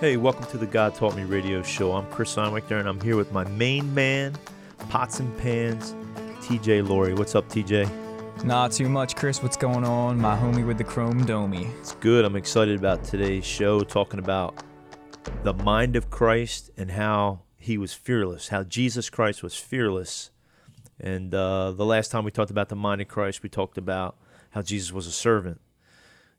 Hey, 0.00 0.16
welcome 0.16 0.46
to 0.46 0.56
the 0.56 0.64
God 0.64 0.94
Taught 0.94 1.14
Me 1.14 1.24
radio 1.24 1.62
show. 1.62 1.92
I'm 1.92 2.06
Chris 2.06 2.34
Einwichter, 2.34 2.80
and 2.80 2.88
I'm 2.88 2.98
here 3.02 3.16
with 3.16 3.32
my 3.32 3.44
main 3.48 3.92
man, 3.92 4.34
Pots 4.88 5.20
and 5.20 5.36
Pans, 5.36 5.94
TJ 6.40 6.88
Laurie. 6.88 7.12
What's 7.12 7.34
up, 7.34 7.46
TJ? 7.50 8.42
Not 8.42 8.72
too 8.72 8.88
much, 8.88 9.14
Chris. 9.14 9.42
What's 9.42 9.58
going 9.58 9.84
on? 9.84 10.18
My 10.18 10.38
homie 10.38 10.66
with 10.66 10.78
the 10.78 10.84
chrome 10.84 11.26
domey. 11.26 11.70
It's 11.80 11.92
good. 11.96 12.24
I'm 12.24 12.34
excited 12.34 12.78
about 12.78 13.04
today's 13.04 13.44
show, 13.44 13.80
talking 13.80 14.18
about 14.18 14.64
the 15.42 15.52
mind 15.52 15.96
of 15.96 16.08
Christ 16.08 16.70
and 16.78 16.92
how 16.92 17.40
he 17.58 17.76
was 17.76 17.92
fearless, 17.92 18.48
how 18.48 18.62
Jesus 18.62 19.10
Christ 19.10 19.42
was 19.42 19.54
fearless. 19.54 20.30
And 20.98 21.34
uh, 21.34 21.72
the 21.72 21.84
last 21.84 22.10
time 22.10 22.24
we 22.24 22.30
talked 22.30 22.50
about 22.50 22.70
the 22.70 22.74
mind 22.74 23.02
of 23.02 23.08
Christ, 23.08 23.42
we 23.42 23.50
talked 23.50 23.76
about 23.76 24.16
how 24.52 24.62
Jesus 24.62 24.92
was 24.92 25.06
a 25.06 25.12
servant. 25.12 25.60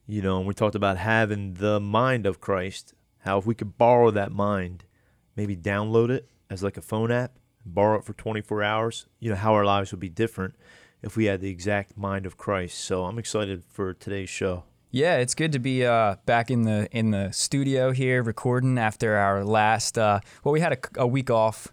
You 0.07 0.23
know, 0.23 0.39
and 0.39 0.47
we 0.47 0.55
talked 0.55 0.73
about 0.73 0.97
having 0.97 1.53
the 1.53 1.79
mind 1.79 2.25
of 2.25 2.41
Christ, 2.41 2.95
how 3.21 3.37
if 3.37 3.45
we 3.45 3.55
could 3.55 3.77
borrow 3.77 4.11
that 4.11 4.31
mind, 4.31 4.83
maybe 5.35 5.55
download 5.55 6.09
it 6.09 6.27
as 6.49 6.63
like 6.63 6.77
a 6.77 6.81
phone 6.81 7.11
app, 7.11 7.37
borrow 7.65 7.97
it 7.97 8.03
for 8.03 8.13
24 8.13 8.63
hours, 8.63 9.07
you 9.19 9.29
know, 9.29 9.35
how 9.35 9.53
our 9.53 9.65
lives 9.65 9.91
would 9.91 9.99
be 9.99 10.09
different 10.09 10.55
if 11.01 11.15
we 11.15 11.25
had 11.25 11.41
the 11.41 11.49
exact 11.49 11.97
mind 11.97 12.25
of 12.25 12.37
Christ. 12.37 12.79
So 12.79 13.05
I'm 13.05 13.17
excited 13.17 13.63
for 13.69 13.93
today's 13.93 14.29
show. 14.29 14.63
Yeah, 14.93 15.17
it's 15.17 15.35
good 15.35 15.53
to 15.53 15.59
be 15.59 15.85
uh, 15.85 16.17
back 16.25 16.51
in 16.51 16.63
the 16.63 16.89
in 16.91 17.11
the 17.11 17.31
studio 17.31 17.91
here 17.91 18.21
recording 18.21 18.77
after 18.77 19.15
our 19.15 19.45
last. 19.45 19.97
Uh, 19.97 20.19
well, 20.43 20.51
we 20.51 20.59
had 20.59 20.73
a, 20.73 21.03
a, 21.03 21.07
week 21.07 21.29
off 21.29 21.69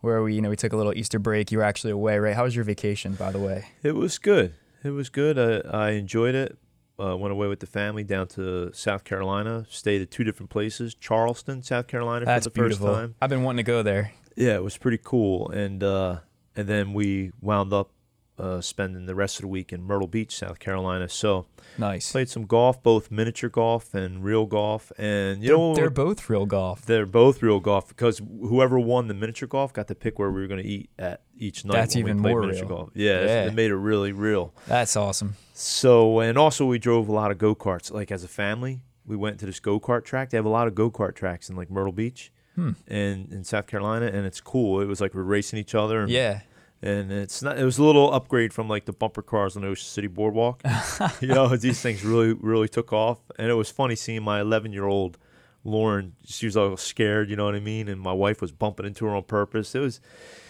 where 0.00 0.22
we 0.22 0.36
you 0.36 0.40
know 0.40 0.48
we 0.48 0.54
took 0.54 0.72
a 0.72 0.76
little 0.76 0.96
Easter 0.96 1.18
break. 1.18 1.50
You 1.50 1.58
were 1.58 1.64
actually 1.64 1.90
away, 1.90 2.20
right? 2.20 2.36
How 2.36 2.44
was 2.44 2.54
your 2.54 2.64
vacation, 2.64 3.14
by 3.14 3.32
the 3.32 3.40
way? 3.40 3.64
It 3.82 3.96
was 3.96 4.16
good. 4.18 4.54
It 4.84 4.90
was 4.90 5.08
good. 5.08 5.40
I, 5.40 5.88
I 5.88 5.90
enjoyed 5.90 6.36
it. 6.36 6.56
Uh, 7.00 7.16
went 7.16 7.32
away 7.32 7.48
with 7.48 7.60
the 7.60 7.66
family 7.66 8.04
down 8.04 8.28
to 8.28 8.70
South 8.72 9.02
Carolina. 9.04 9.66
Stayed 9.70 10.02
at 10.02 10.10
two 10.10 10.24
different 10.24 10.50
places: 10.50 10.94
Charleston, 10.94 11.62
South 11.62 11.86
Carolina, 11.86 12.26
That's 12.26 12.46
for 12.46 12.50
the 12.50 12.54
beautiful. 12.54 12.86
first 12.88 12.98
time. 12.98 13.14
I've 13.20 13.30
been 13.30 13.42
wanting 13.42 13.64
to 13.64 13.70
go 13.70 13.82
there. 13.82 14.12
Yeah, 14.36 14.54
it 14.54 14.62
was 14.62 14.76
pretty 14.76 15.00
cool. 15.02 15.50
And 15.50 15.82
uh, 15.82 16.18
and 16.54 16.68
then 16.68 16.92
we 16.92 17.32
wound 17.40 17.72
up 17.72 17.90
uh, 18.38 18.60
spending 18.60 19.06
the 19.06 19.14
rest 19.14 19.36
of 19.36 19.42
the 19.42 19.48
week 19.48 19.72
in 19.72 19.82
Myrtle 19.82 20.06
Beach, 20.08 20.34
South 20.36 20.58
Carolina. 20.58 21.08
So 21.08 21.46
nice. 21.78 22.10
Played 22.10 22.28
some 22.28 22.46
golf, 22.46 22.82
both 22.82 23.10
miniature 23.10 23.50
golf 23.50 23.94
and 23.94 24.24
real 24.24 24.46
golf, 24.46 24.90
and 24.98 25.42
you 25.42 25.48
they're, 25.48 25.56
know 25.56 25.74
they're 25.74 25.90
both 25.90 26.28
real 26.28 26.46
golf. 26.46 26.82
They're 26.82 27.06
both 27.06 27.42
real 27.42 27.60
golf 27.60 27.88
because 27.88 28.18
whoever 28.18 28.78
won 28.78 29.08
the 29.08 29.14
miniature 29.14 29.48
golf 29.48 29.72
got 29.72 29.88
to 29.88 29.94
pick 29.94 30.18
where 30.18 30.30
we 30.30 30.40
were 30.40 30.48
going 30.48 30.62
to 30.62 30.68
eat 30.68 30.90
at 30.98 31.22
each 31.36 31.64
night. 31.64 31.74
That's 31.74 31.96
even 31.96 32.18
more 32.18 32.40
real. 32.40 32.66
Golf. 32.66 32.90
Yeah, 32.94 33.24
yeah, 33.24 33.44
it 33.44 33.54
made 33.54 33.70
it 33.70 33.76
really 33.76 34.12
real. 34.12 34.54
That's 34.66 34.96
awesome. 34.96 35.36
So 35.62 36.18
and 36.18 36.36
also 36.36 36.66
we 36.66 36.80
drove 36.80 37.08
a 37.08 37.12
lot 37.12 37.30
of 37.30 37.38
go 37.38 37.54
karts. 37.54 37.92
Like 37.92 38.10
as 38.10 38.24
a 38.24 38.28
family, 38.28 38.82
we 39.06 39.14
went 39.14 39.38
to 39.40 39.46
this 39.46 39.60
go 39.60 39.78
kart 39.78 40.04
track. 40.04 40.30
They 40.30 40.36
have 40.36 40.44
a 40.44 40.48
lot 40.50 40.66
of 40.66 40.74
go 40.74 40.90
kart 40.90 41.14
tracks 41.14 41.48
in 41.48 41.54
like 41.54 41.70
Myrtle 41.70 41.92
Beach. 41.92 42.32
Hmm. 42.56 42.72
And 42.88 43.32
in 43.32 43.44
South 43.44 43.68
Carolina, 43.68 44.06
and 44.06 44.26
it's 44.26 44.40
cool. 44.40 44.80
It 44.80 44.86
was 44.86 45.00
like 45.00 45.14
we're 45.14 45.22
racing 45.22 45.60
each 45.60 45.74
other. 45.74 46.02
And, 46.02 46.10
yeah, 46.10 46.40
and 46.82 47.12
it's 47.12 47.42
not. 47.42 47.58
It 47.58 47.64
was 47.64 47.78
a 47.78 47.84
little 47.84 48.12
upgrade 48.12 48.52
from 48.52 48.68
like 48.68 48.86
the 48.86 48.92
bumper 48.92 49.22
cars 49.22 49.54
on 49.54 49.62
the 49.62 49.68
Ocean 49.68 49.86
City 49.86 50.08
Boardwalk. 50.08 50.62
you 51.20 51.28
know, 51.28 51.56
these 51.56 51.80
things 51.80 52.04
really, 52.04 52.32
really 52.32 52.68
took 52.68 52.92
off, 52.92 53.20
and 53.38 53.48
it 53.48 53.54
was 53.54 53.70
funny 53.70 53.94
seeing 53.94 54.24
my 54.24 54.40
11 54.40 54.72
year 54.72 54.86
old 54.86 55.16
Lauren. 55.62 56.14
She 56.26 56.46
was 56.46 56.56
all 56.56 56.76
scared. 56.76 57.30
You 57.30 57.36
know 57.36 57.44
what 57.44 57.54
I 57.54 57.60
mean? 57.60 57.88
And 57.88 58.00
my 58.00 58.12
wife 58.12 58.42
was 58.42 58.50
bumping 58.50 58.84
into 58.84 59.06
her 59.06 59.14
on 59.14 59.22
purpose. 59.22 59.76
It 59.76 59.80
was. 59.80 60.00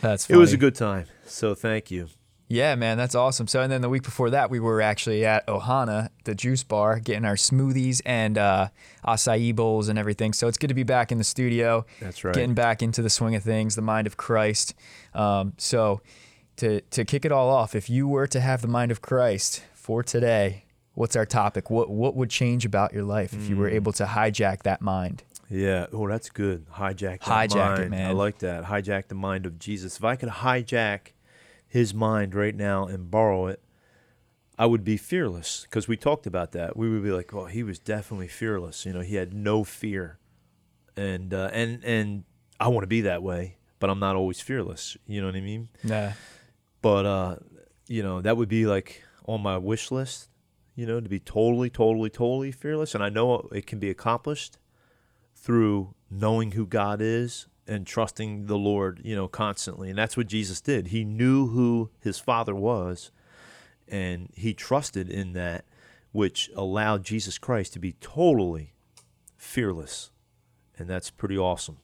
That's. 0.01 0.25
Funny. 0.25 0.39
It 0.39 0.41
was 0.41 0.55
a 0.55 0.57
good 0.57 0.75
time. 0.75 1.05
So 1.27 1.55
thank 1.55 1.91
you. 1.91 2.09
Yeah, 2.53 2.75
man, 2.75 2.99
that's 2.99 3.15
awesome. 3.15 3.47
So, 3.47 3.63
and 3.63 3.73
then 3.73 3.81
the 3.81 3.89
week 3.89 4.03
before 4.03 4.29
that, 4.29 4.51
we 4.51 4.61
were 4.61 4.83
actually 4.83 5.25
at 5.25 5.47
Ohana, 5.47 6.11
the 6.25 6.35
juice 6.35 6.63
bar, 6.63 7.01
getting 7.01 7.25
our 7.25 7.35
smoothies 7.35 8.03
and 8.05 8.37
uh, 8.37 8.69
acai 9.07 9.57
bowls 9.57 9.89
and 9.89 9.99
everything. 9.99 10.35
So 10.35 10.49
it's 10.49 10.59
good 10.59 10.69
to 10.69 10.75
be 10.75 10.83
back 10.83 11.11
in 11.11 11.17
the 11.17 11.25
studio. 11.25 11.87
That's 11.99 12.23
right. 12.25 12.35
Getting 12.35 12.53
back 12.53 12.83
into 12.83 13.01
the 13.01 13.09
swing 13.09 13.35
of 13.35 13.43
things, 13.43 13.75
the 13.75 13.81
mind 13.81 14.07
of 14.07 14.19
Christ. 14.19 14.75
Um, 15.15 15.55
so, 15.57 16.03
to 16.57 16.83
to 16.83 17.07
kick 17.07 17.25
it 17.25 17.33
all 17.33 17.49
off, 17.49 17.75
if 17.75 17.89
you 17.89 18.07
were 18.07 18.27
to 18.27 18.41
have 18.41 18.61
the 18.61 18.69
mind 18.69 18.91
of 18.91 19.01
Christ 19.01 19.65
for 19.73 20.03
today, 20.03 20.67
what's 20.93 21.17
our 21.17 21.25
topic? 21.25 21.71
What 21.71 21.89
what 21.89 22.15
would 22.17 22.29
change 22.29 22.67
about 22.67 22.93
your 22.93 23.05
life 23.05 23.33
if 23.33 23.49
you 23.49 23.57
were 23.57 23.71
able 23.71 23.95
to 23.95 24.05
hijack 24.05 24.65
that 24.65 24.83
mind? 24.83 25.23
Yeah. 25.49 25.87
Oh, 25.91 26.07
that's 26.07 26.29
good. 26.29 26.67
Hijack. 26.71 27.21
hijack 27.21 27.55
mind. 27.55 27.83
it, 27.85 27.91
man. 27.91 28.11
I 28.11 28.13
like 28.13 28.41
that. 28.41 28.65
Hijack 28.65 29.09
the 29.09 29.15
mind 29.15 29.47
of 29.47 29.59
Jesus. 29.59 29.97
If 29.97 30.05
I 30.05 30.17
could 30.17 30.29
hijack 30.29 31.13
his 31.73 31.95
mind 31.95 32.35
right 32.35 32.55
now 32.55 32.85
and 32.85 33.11
borrow 33.11 33.47
it, 33.47 33.59
I 34.59 34.67
would 34.67 34.85
be 34.85 34.99
fearless 34.99 35.63
because 35.63 35.89
we 35.89 35.97
talked 35.97 36.27
about 36.27 36.53
that. 36.53 36.77
We 36.77 36.91
would 36.91 37.03
be 37.03 37.11
like, 37.11 37.33
"Well, 37.33 37.47
he 37.47 37.63
was 37.63 37.79
definitely 37.79 38.29
fearless. 38.29 38.85
You 38.85 38.93
know, 38.93 39.01
he 39.01 39.15
had 39.15 39.33
no 39.33 39.65
fear," 39.65 40.19
and 40.99 41.33
uh, 41.33 41.49
and 41.51 41.83
and 41.83 42.25
I 42.61 42.69
want 42.69 42.83
to 42.83 42.89
be 42.89 43.01
that 43.01 43.23
way, 43.23 43.57
but 43.79 43.89
I'm 43.89 43.99
not 43.99 44.17
always 44.17 44.39
fearless. 44.39 44.99
You 45.07 45.23
know 45.23 45.29
what 45.29 45.37
I 45.37 45.41
mean? 45.41 45.71
Yeah. 45.83 46.13
But 46.83 47.07
uh, 47.07 47.37
you 47.87 48.03
know, 48.03 48.21
that 48.21 48.37
would 48.37 48.51
be 48.51 48.67
like 48.67 49.03
on 49.25 49.41
my 49.41 49.57
wish 49.57 49.91
list. 49.91 50.29
You 50.75 50.85
know, 50.85 51.01
to 51.01 51.09
be 51.09 51.21
totally, 51.21 51.71
totally, 51.71 52.11
totally 52.11 52.53
fearless, 52.53 52.95
and 52.95 53.03
I 53.03 53.09
know 53.09 53.49
it 53.51 53.67
can 53.67 53.79
be 53.79 53.89
accomplished 53.89 54.59
through 55.35 55.95
knowing 56.11 56.53
who 56.53 56.67
God 56.67 57.01
is 57.01 57.47
and 57.67 57.87
trusting 57.87 58.47
the 58.47 58.59
Lord, 58.59 59.01
you 59.05 59.15
know, 59.15 59.29
constantly. 59.29 59.89
And 59.89 59.99
that's 59.99 60.17
what 60.17 60.27
Jesus 60.27 60.61
did. 60.61 60.89
He 60.89 61.05
knew 61.05 61.49
who 61.49 61.91
his 62.01 62.19
Father 62.19 62.55
was, 62.55 63.11
and 63.89 64.29
he 64.35 64.55
trusted 64.55 65.09
in 65.09 65.33
that, 65.35 65.65
which 66.13 66.51
allowed 66.57 67.05
Jesus 67.05 67.39
Christ 67.39 67.73
to 67.75 67.79
be 67.79 67.93
totally 68.01 68.73
fearless. 69.37 70.11
And 70.79 70.89
that's 70.89 71.11
pretty 71.11 71.39
awesome. 71.39 71.79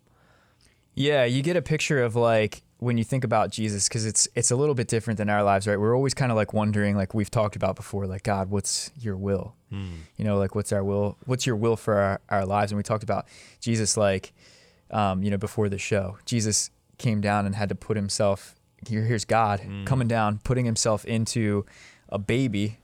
Yeah, 0.95 1.25
you 1.25 1.43
get 1.43 1.57
a 1.57 1.63
picture 1.63 2.03
of 2.03 2.17
like 2.17 2.63
when 2.79 2.97
you 2.97 3.05
think 3.05 3.25
about 3.25 3.51
Jesus 3.51 3.89
because 3.89 4.07
it's 4.07 4.29
it's 4.35 4.51
a 4.51 4.57
little 4.57 4.75
bit 4.75 4.89
different 4.89 5.19
than 5.19 5.29
our 5.29 5.43
lives, 5.43 5.67
right? 5.67 5.79
We're 5.79 5.95
always 5.95 6.15
kind 6.15 6.33
of 6.33 6.37
like 6.37 6.53
wondering, 6.53 6.97
like 6.97 7.15
we've 7.15 7.31
talked 7.31 7.57
about 7.57 7.77
before, 7.77 8.07
like 8.07 8.23
God, 8.23 8.51
what's 8.51 8.91
your 8.99 9.17
will? 9.17 9.55
Mm. 9.73 9.91
You 10.17 10.25
know, 10.25 10.39
like 10.39 10.55
what's 10.55 10.73
our 10.73 10.83
will? 10.83 11.17
What's 11.25 11.47
your 11.47 11.57
will 11.57 11.77
for 11.77 11.95
our, 11.95 12.21
our 12.29 12.47
lives? 12.47 12.73
And 12.73 12.77
we 12.77 12.83
talked 12.83 13.05
about 13.05 13.27
Jesus, 13.61 13.97
like 13.97 14.33
um, 14.91 15.23
you 15.23 15.31
know, 15.31 15.37
before 15.39 15.69
the 15.69 15.79
show, 15.79 16.19
Jesus 16.25 16.71
came 16.99 17.21
down 17.21 17.47
and 17.47 17.55
had 17.55 17.69
to 17.69 17.75
put 17.75 17.97
himself. 17.97 18.55
Here, 18.87 19.03
here's 19.03 19.25
God 19.25 19.61
Mm. 19.61 19.87
coming 19.87 20.09
down, 20.09 20.39
putting 20.45 20.65
himself 20.65 21.05
into 21.05 21.67
a 22.09 22.19
baby, 22.19 22.79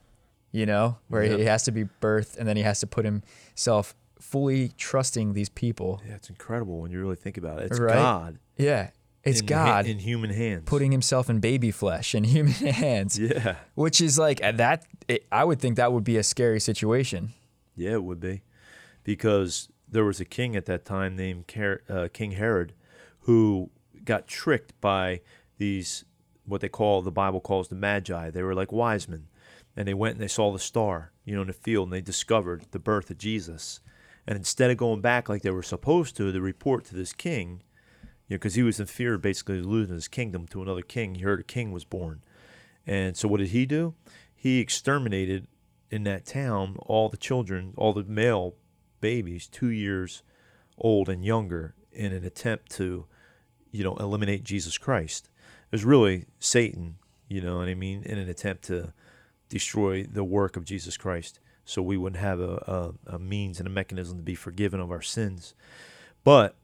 you 0.51 0.65
know, 0.65 0.97
where 1.07 1.23
Yep. 1.23 1.39
he 1.39 1.45
has 1.45 1.63
to 1.63 1.71
be 1.71 1.85
birthed, 2.01 2.37
and 2.37 2.47
then 2.47 2.57
he 2.57 2.63
has 2.63 2.79
to 2.81 2.87
put 2.87 3.05
himself 3.05 3.95
fully 4.19 4.69
trusting 4.77 5.33
these 5.33 5.49
people. 5.49 6.01
Yeah, 6.07 6.15
it's 6.15 6.29
incredible 6.29 6.79
when 6.81 6.91
you 6.91 6.99
really 6.99 7.15
think 7.15 7.37
about 7.37 7.59
it. 7.61 7.71
It's 7.71 7.79
Right? 7.79 7.93
God. 7.95 8.39
Yeah, 8.57 8.89
it's 9.23 9.39
in, 9.41 9.45
God 9.45 9.85
in 9.85 9.99
human 9.99 10.29
hands. 10.31 10.63
putting 10.65 10.91
himself 10.91 11.29
in 11.29 11.39
baby 11.39 11.71
flesh 11.71 12.13
and 12.13 12.25
human 12.35 12.53
hands, 12.53 13.17
Yeah. 13.19 13.55
which 13.75 13.99
is 14.01 14.17
like 14.19 14.39
that. 14.39 14.85
It, 15.07 15.25
I 15.31 15.43
would 15.43 15.59
think 15.59 15.75
that 15.77 15.91
would 15.93 16.03
be 16.03 16.17
a 16.17 16.23
scary 16.23 16.59
situation. 16.59 17.33
Yeah, 17.75 17.91
it 17.93 18.03
would 18.03 18.19
be, 18.19 18.41
because 19.03 19.69
there 19.95 20.05
was 20.05 20.19
a 20.19 20.25
king 20.25 20.55
at 20.55 20.65
that 20.65 20.85
time 20.85 21.15
named 21.15 21.45
uh, 21.89 22.07
King 22.13 22.31
Herod, 22.31 22.73
who 23.21 23.71
got 24.03 24.27
tricked 24.27 24.79
by 24.81 25.21
these 25.57 26.05
what 26.45 26.61
they 26.61 26.69
call 26.69 27.01
the 27.01 27.11
Bible 27.11 27.39
calls 27.39 27.69
the 27.69 27.75
Magi. 27.75 28.29
They 28.29 28.43
were 28.43 28.53
like 28.53 28.71
wise 28.71 29.07
men, 29.07 29.27
and 29.75 29.87
they 29.87 29.93
went 29.93 30.15
and 30.15 30.21
they 30.21 30.27
saw 30.27 30.51
the 30.51 30.59
star, 30.59 31.11
you 31.23 31.33
know, 31.33 31.41
in 31.41 31.47
the 31.47 31.53
field, 31.53 31.87
and 31.87 31.93
they 31.93 32.01
discovered 32.01 32.65
the 32.71 32.77
birth 32.77 33.09
of 33.09 33.17
Jesus. 33.17 33.79
And 34.27 34.37
instead 34.37 34.69
of 34.69 34.77
going 34.77 35.01
back 35.01 35.29
like 35.29 35.41
they 35.41 35.49
were 35.49 35.63
supposed 35.63 36.15
to, 36.17 36.31
to 36.31 36.41
report 36.41 36.85
to 36.85 36.95
this 36.95 37.13
king, 37.13 37.63
you 38.27 38.35
know, 38.35 38.37
because 38.37 38.55
he 38.55 38.63
was 38.63 38.79
in 38.79 38.85
fear 38.87 39.15
of 39.15 39.21
basically 39.21 39.61
losing 39.61 39.95
his 39.95 40.07
kingdom 40.07 40.45
to 40.47 40.61
another 40.61 40.81
king. 40.81 41.15
He 41.15 41.21
heard 41.21 41.39
a 41.39 41.43
king 41.43 41.71
was 41.71 41.85
born, 41.85 42.21
and 42.85 43.15
so 43.15 43.27
what 43.27 43.39
did 43.39 43.49
he 43.49 43.65
do? 43.65 43.95
He 44.35 44.59
exterminated 44.59 45.47
in 45.89 46.03
that 46.03 46.25
town 46.25 46.75
all 46.81 47.09
the 47.09 47.17
children, 47.17 47.73
all 47.77 47.93
the 47.93 48.03
male 48.03 48.55
babies, 49.05 49.45
two 49.45 49.69
years 49.69 50.23
old 50.79 51.09
and 51.09 51.23
younger, 51.23 51.75
in 51.91 52.11
an 52.11 52.25
attempt 52.25 52.71
to, 52.71 53.05
you 53.71 53.83
know, 53.83 53.95
eliminate 53.97 54.43
Jesus 54.43 54.79
Christ. 54.79 55.29
It 55.37 55.71
was 55.71 55.85
really 55.85 56.25
Satan, 56.39 56.95
you 57.27 57.39
know 57.39 57.57
what 57.57 57.67
I 57.67 57.75
mean, 57.75 58.01
in 58.01 58.17
an 58.17 58.27
attempt 58.27 58.63
to 58.63 58.93
destroy 59.47 60.05
the 60.05 60.23
work 60.23 60.57
of 60.57 60.65
Jesus 60.65 60.97
Christ, 60.97 61.39
so 61.65 61.83
we 61.83 61.97
wouldn't 61.97 62.19
have 62.19 62.39
a, 62.39 62.93
a, 63.07 63.15
a 63.17 63.19
means 63.19 63.59
and 63.59 63.67
a 63.67 63.71
mechanism 63.71 64.17
to 64.17 64.23
be 64.23 64.33
forgiven 64.33 64.79
of 64.79 64.89
our 64.89 65.03
sins. 65.03 65.53
But 66.23 66.55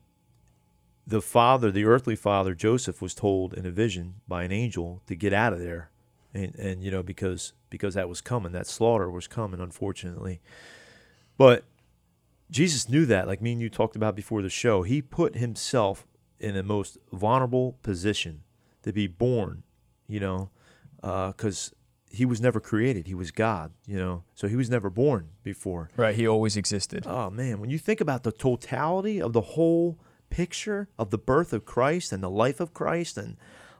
the 1.05 1.21
father, 1.21 1.69
the 1.69 1.85
earthly 1.85 2.15
father, 2.15 2.55
Joseph, 2.55 3.03
was 3.03 3.13
told 3.13 3.53
in 3.53 3.67
a 3.67 3.71
vision 3.71 4.15
by 4.27 4.45
an 4.45 4.51
angel 4.51 5.03
to 5.05 5.13
get 5.13 5.31
out 5.31 5.53
of 5.53 5.59
there, 5.59 5.91
and 6.33 6.55
and 6.55 6.81
you 6.81 6.89
know 6.89 7.03
because 7.03 7.53
because 7.69 7.93
that 7.93 8.09
was 8.09 8.19
coming, 8.19 8.51
that 8.53 8.65
slaughter 8.65 9.11
was 9.11 9.27
coming, 9.27 9.59
unfortunately. 9.59 10.41
But 11.37 11.65
Jesus 12.51 12.89
knew 12.89 13.05
that, 13.05 13.27
like 13.27 13.41
me 13.41 13.53
and 13.53 13.61
you 13.61 13.69
talked 13.69 13.95
about 13.95 14.15
before 14.15 14.41
the 14.41 14.49
show. 14.49 14.83
He 14.83 15.01
put 15.01 15.35
himself 15.35 16.05
in 16.39 16.53
the 16.53 16.63
most 16.63 16.97
vulnerable 17.13 17.77
position 17.81 18.43
to 18.83 18.91
be 18.91 19.07
born, 19.07 19.63
you 20.07 20.19
know, 20.19 20.49
uh, 21.01 21.27
because 21.27 21.73
he 22.09 22.25
was 22.25 22.41
never 22.41 22.59
created. 22.59 23.07
He 23.07 23.13
was 23.13 23.31
God, 23.31 23.71
you 23.87 23.97
know. 23.97 24.23
So 24.35 24.47
he 24.47 24.57
was 24.57 24.69
never 24.69 24.89
born 24.89 25.29
before. 25.43 25.89
Right. 25.95 26.13
He 26.13 26.27
always 26.27 26.57
existed. 26.57 27.05
Oh 27.07 27.29
man, 27.29 27.59
when 27.59 27.69
you 27.69 27.77
think 27.77 28.01
about 28.01 28.23
the 28.23 28.33
totality 28.33 29.21
of 29.21 29.31
the 29.31 29.41
whole 29.41 29.97
picture 30.29 30.89
of 30.99 31.09
the 31.09 31.17
birth 31.17 31.53
of 31.53 31.65
Christ 31.65 32.11
and 32.11 32.21
the 32.21 32.29
life 32.29 32.59
of 32.59 32.73
Christ 32.73 33.17
and 33.17 33.37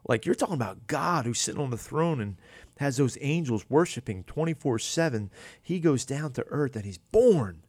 like 0.07 0.25
you're 0.25 0.35
talking 0.35 0.55
about 0.55 0.87
God 0.87 1.25
who's 1.25 1.39
sitting 1.39 1.61
on 1.61 1.69
the 1.69 1.77
throne 1.77 2.19
and 2.19 2.37
has 2.79 2.97
those 2.97 3.17
angels 3.21 3.65
worshiping 3.69 4.23
24/7. 4.23 5.29
He 5.61 5.79
goes 5.79 6.05
down 6.05 6.31
to 6.33 6.45
earth 6.47 6.75
and 6.75 6.85
he's 6.85 6.97
born 6.97 7.63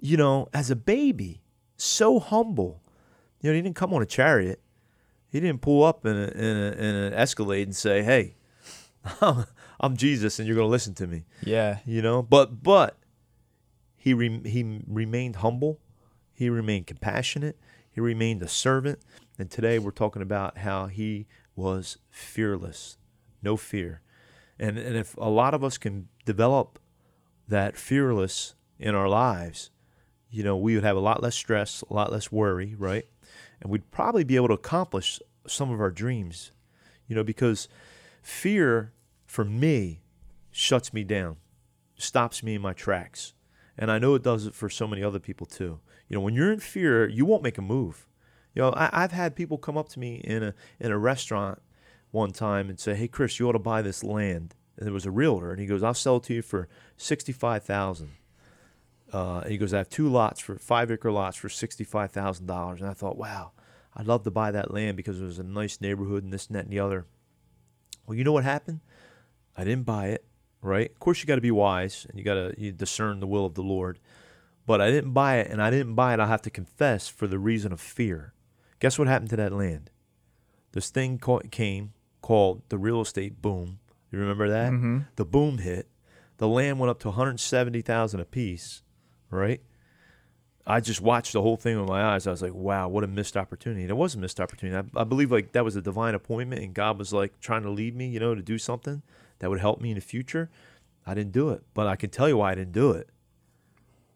you 0.00 0.16
know, 0.16 0.48
as 0.52 0.70
a 0.70 0.76
baby, 0.76 1.42
so 1.76 2.18
humble. 2.18 2.82
You 3.40 3.50
know, 3.50 3.56
he 3.56 3.62
didn't 3.62 3.76
come 3.76 3.92
on 3.94 4.02
a 4.02 4.06
chariot. 4.06 4.60
He 5.28 5.40
didn't 5.40 5.60
pull 5.60 5.84
up 5.84 6.06
in, 6.06 6.16
a, 6.16 6.28
in, 6.28 6.56
a, 6.56 6.72
in 6.72 6.94
an 6.94 7.12
Escalade 7.14 7.68
and 7.68 7.76
say, 7.76 8.02
"Hey, 8.02 8.36
I'm 9.80 9.96
Jesus, 9.96 10.38
and 10.38 10.46
you're 10.46 10.56
going 10.56 10.66
to 10.66 10.70
listen 10.70 10.94
to 10.94 11.06
me." 11.06 11.24
Yeah. 11.42 11.78
You 11.84 12.02
know, 12.02 12.22
but 12.22 12.62
but 12.62 12.96
he 13.96 14.14
re- 14.14 14.48
he 14.48 14.82
remained 14.86 15.36
humble. 15.36 15.80
He 16.32 16.48
remained 16.48 16.86
compassionate. 16.86 17.58
He 17.90 18.00
remained 18.00 18.42
a 18.42 18.48
servant. 18.48 19.00
And 19.38 19.50
today 19.50 19.78
we're 19.78 19.90
talking 19.90 20.22
about 20.22 20.58
how 20.58 20.86
he 20.86 21.26
was 21.56 21.98
fearless, 22.10 22.98
no 23.42 23.56
fear. 23.56 24.02
And 24.58 24.78
and 24.78 24.96
if 24.96 25.16
a 25.16 25.28
lot 25.28 25.54
of 25.54 25.64
us 25.64 25.76
can 25.76 26.08
develop 26.24 26.78
that 27.48 27.76
fearless 27.76 28.54
in 28.78 28.94
our 28.94 29.08
lives, 29.08 29.70
you 30.30 30.42
know, 30.42 30.56
we 30.56 30.74
would 30.74 30.84
have 30.84 30.96
a 30.96 31.00
lot 31.00 31.22
less 31.22 31.34
stress, 31.34 31.82
a 31.88 31.94
lot 31.94 32.12
less 32.12 32.30
worry, 32.30 32.74
right? 32.76 33.06
And 33.60 33.70
we'd 33.70 33.90
probably 33.90 34.24
be 34.24 34.36
able 34.36 34.48
to 34.48 34.54
accomplish 34.54 35.20
some 35.46 35.70
of 35.70 35.80
our 35.80 35.90
dreams, 35.90 36.52
you 37.06 37.14
know, 37.14 37.24
because 37.24 37.68
fear 38.22 38.92
for 39.24 39.44
me 39.44 40.02
shuts 40.50 40.92
me 40.92 41.04
down, 41.04 41.36
stops 41.96 42.42
me 42.42 42.54
in 42.54 42.62
my 42.62 42.72
tracks. 42.72 43.34
And 43.78 43.90
I 43.90 43.98
know 43.98 44.14
it 44.14 44.22
does 44.22 44.46
it 44.46 44.54
for 44.54 44.70
so 44.70 44.86
many 44.86 45.02
other 45.02 45.18
people 45.18 45.46
too. 45.46 45.80
You 46.08 46.16
know, 46.16 46.20
when 46.20 46.34
you're 46.34 46.52
in 46.52 46.60
fear, 46.60 47.08
you 47.08 47.24
won't 47.24 47.42
make 47.42 47.58
a 47.58 47.62
move. 47.62 48.06
You 48.54 48.62
know, 48.62 48.72
I, 48.74 49.02
have 49.02 49.12
had 49.12 49.36
people 49.36 49.58
come 49.58 49.76
up 49.76 49.90
to 49.90 49.98
me 49.98 50.16
in 50.24 50.42
a 50.42 50.54
in 50.80 50.90
a 50.90 50.96
restaurant 50.96 51.60
one 52.10 52.32
time 52.32 52.70
and 52.70 52.80
say, 52.80 52.94
"Hey, 52.94 53.06
Chris, 53.06 53.38
you 53.38 53.48
ought 53.48 53.52
to 53.52 53.58
buy 53.58 53.82
this 53.82 54.02
land." 54.02 54.54
And 54.78 54.86
there 54.86 54.94
was 54.94 55.04
a 55.04 55.10
realtor, 55.10 55.50
and 55.50 55.60
he 55.60 55.66
goes, 55.66 55.82
"I'll 55.82 55.92
sell 55.92 56.16
it 56.16 56.22
to 56.24 56.34
you 56.34 56.42
for 56.42 56.68
sixty-five 56.96 57.64
thousand. 57.64 58.12
Uh, 59.12 59.40
and 59.42 59.52
he 59.52 59.58
goes, 59.58 59.72
I 59.72 59.78
have 59.78 59.88
two 59.88 60.08
lots 60.08 60.40
for 60.40 60.58
five 60.58 60.90
acre 60.90 61.12
lots 61.12 61.36
for 61.36 61.48
sixty-five 61.48 62.10
thousand 62.10 62.46
dollars. 62.46 62.80
And 62.80 62.90
I 62.90 62.92
thought, 62.92 63.16
wow, 63.16 63.52
I'd 63.94 64.06
love 64.06 64.24
to 64.24 64.30
buy 64.30 64.50
that 64.50 64.72
land 64.72 64.96
because 64.96 65.20
it 65.20 65.24
was 65.24 65.38
a 65.38 65.44
nice 65.44 65.80
neighborhood 65.80 66.24
and 66.24 66.32
this 66.32 66.46
and 66.46 66.56
that 66.56 66.64
and 66.64 66.72
the 66.72 66.80
other. 66.80 67.06
Well, 68.06 68.16
you 68.16 68.24
know 68.24 68.32
what 68.32 68.44
happened? 68.44 68.80
I 69.56 69.64
didn't 69.64 69.84
buy 69.84 70.08
it, 70.08 70.24
right? 70.60 70.90
Of 70.90 70.98
course, 70.98 71.20
you 71.20 71.26
got 71.26 71.36
to 71.36 71.40
be 71.40 71.50
wise 71.50 72.06
and 72.08 72.18
you 72.18 72.24
got 72.24 72.34
to 72.34 72.54
you 72.58 72.72
discern 72.72 73.20
the 73.20 73.26
will 73.26 73.46
of 73.46 73.54
the 73.54 73.62
Lord. 73.62 73.98
But 74.66 74.80
I 74.80 74.90
didn't 74.90 75.12
buy 75.12 75.36
it, 75.36 75.48
and 75.48 75.62
I 75.62 75.70
didn't 75.70 75.94
buy 75.94 76.12
it. 76.14 76.18
I 76.18 76.26
have 76.26 76.42
to 76.42 76.50
confess 76.50 77.06
for 77.08 77.28
the 77.28 77.38
reason 77.38 77.72
of 77.72 77.80
fear. 77.80 78.34
Guess 78.80 78.98
what 78.98 79.06
happened 79.06 79.30
to 79.30 79.36
that 79.36 79.52
land? 79.52 79.90
This 80.72 80.90
thing 80.90 81.20
came 81.50 81.92
called 82.20 82.62
the 82.68 82.76
real 82.76 83.00
estate 83.00 83.40
boom. 83.40 83.78
You 84.10 84.18
remember 84.18 84.48
that? 84.48 84.72
Mm-hmm. 84.72 84.98
The 85.14 85.24
boom 85.24 85.58
hit. 85.58 85.88
The 86.38 86.48
land 86.48 86.80
went 86.80 86.90
up 86.90 86.98
to 87.00 87.08
170,000 87.08 88.20
a 88.20 88.24
piece 88.24 88.82
right? 89.30 89.60
I 90.66 90.80
just 90.80 91.00
watched 91.00 91.32
the 91.32 91.42
whole 91.42 91.56
thing 91.56 91.78
with 91.78 91.88
my 91.88 92.02
eyes. 92.02 92.26
I 92.26 92.32
was 92.32 92.42
like, 92.42 92.54
wow, 92.54 92.88
what 92.88 93.04
a 93.04 93.06
missed 93.06 93.36
opportunity. 93.36 93.82
And 93.82 93.90
it 93.90 93.96
was 93.96 94.16
a 94.16 94.18
missed 94.18 94.40
opportunity. 94.40 94.76
I, 94.76 95.00
I, 95.00 95.04
believe 95.04 95.30
like 95.30 95.52
that 95.52 95.64
was 95.64 95.76
a 95.76 95.80
divine 95.80 96.14
appointment 96.14 96.62
and 96.62 96.74
God 96.74 96.98
was 96.98 97.12
like 97.12 97.38
trying 97.40 97.62
to 97.62 97.70
lead 97.70 97.94
me, 97.94 98.08
you 98.08 98.18
know, 98.18 98.34
to 98.34 98.42
do 98.42 98.58
something 98.58 99.02
that 99.38 99.48
would 99.48 99.60
help 99.60 99.80
me 99.80 99.90
in 99.90 99.94
the 99.94 100.00
future. 100.00 100.50
I 101.06 101.14
didn't 101.14 101.30
do 101.30 101.50
it, 101.50 101.62
but 101.72 101.86
I 101.86 101.94
can 101.94 102.10
tell 102.10 102.28
you 102.28 102.38
why 102.38 102.50
I 102.50 102.54
didn't 102.56 102.72
do 102.72 102.90
it. 102.90 103.08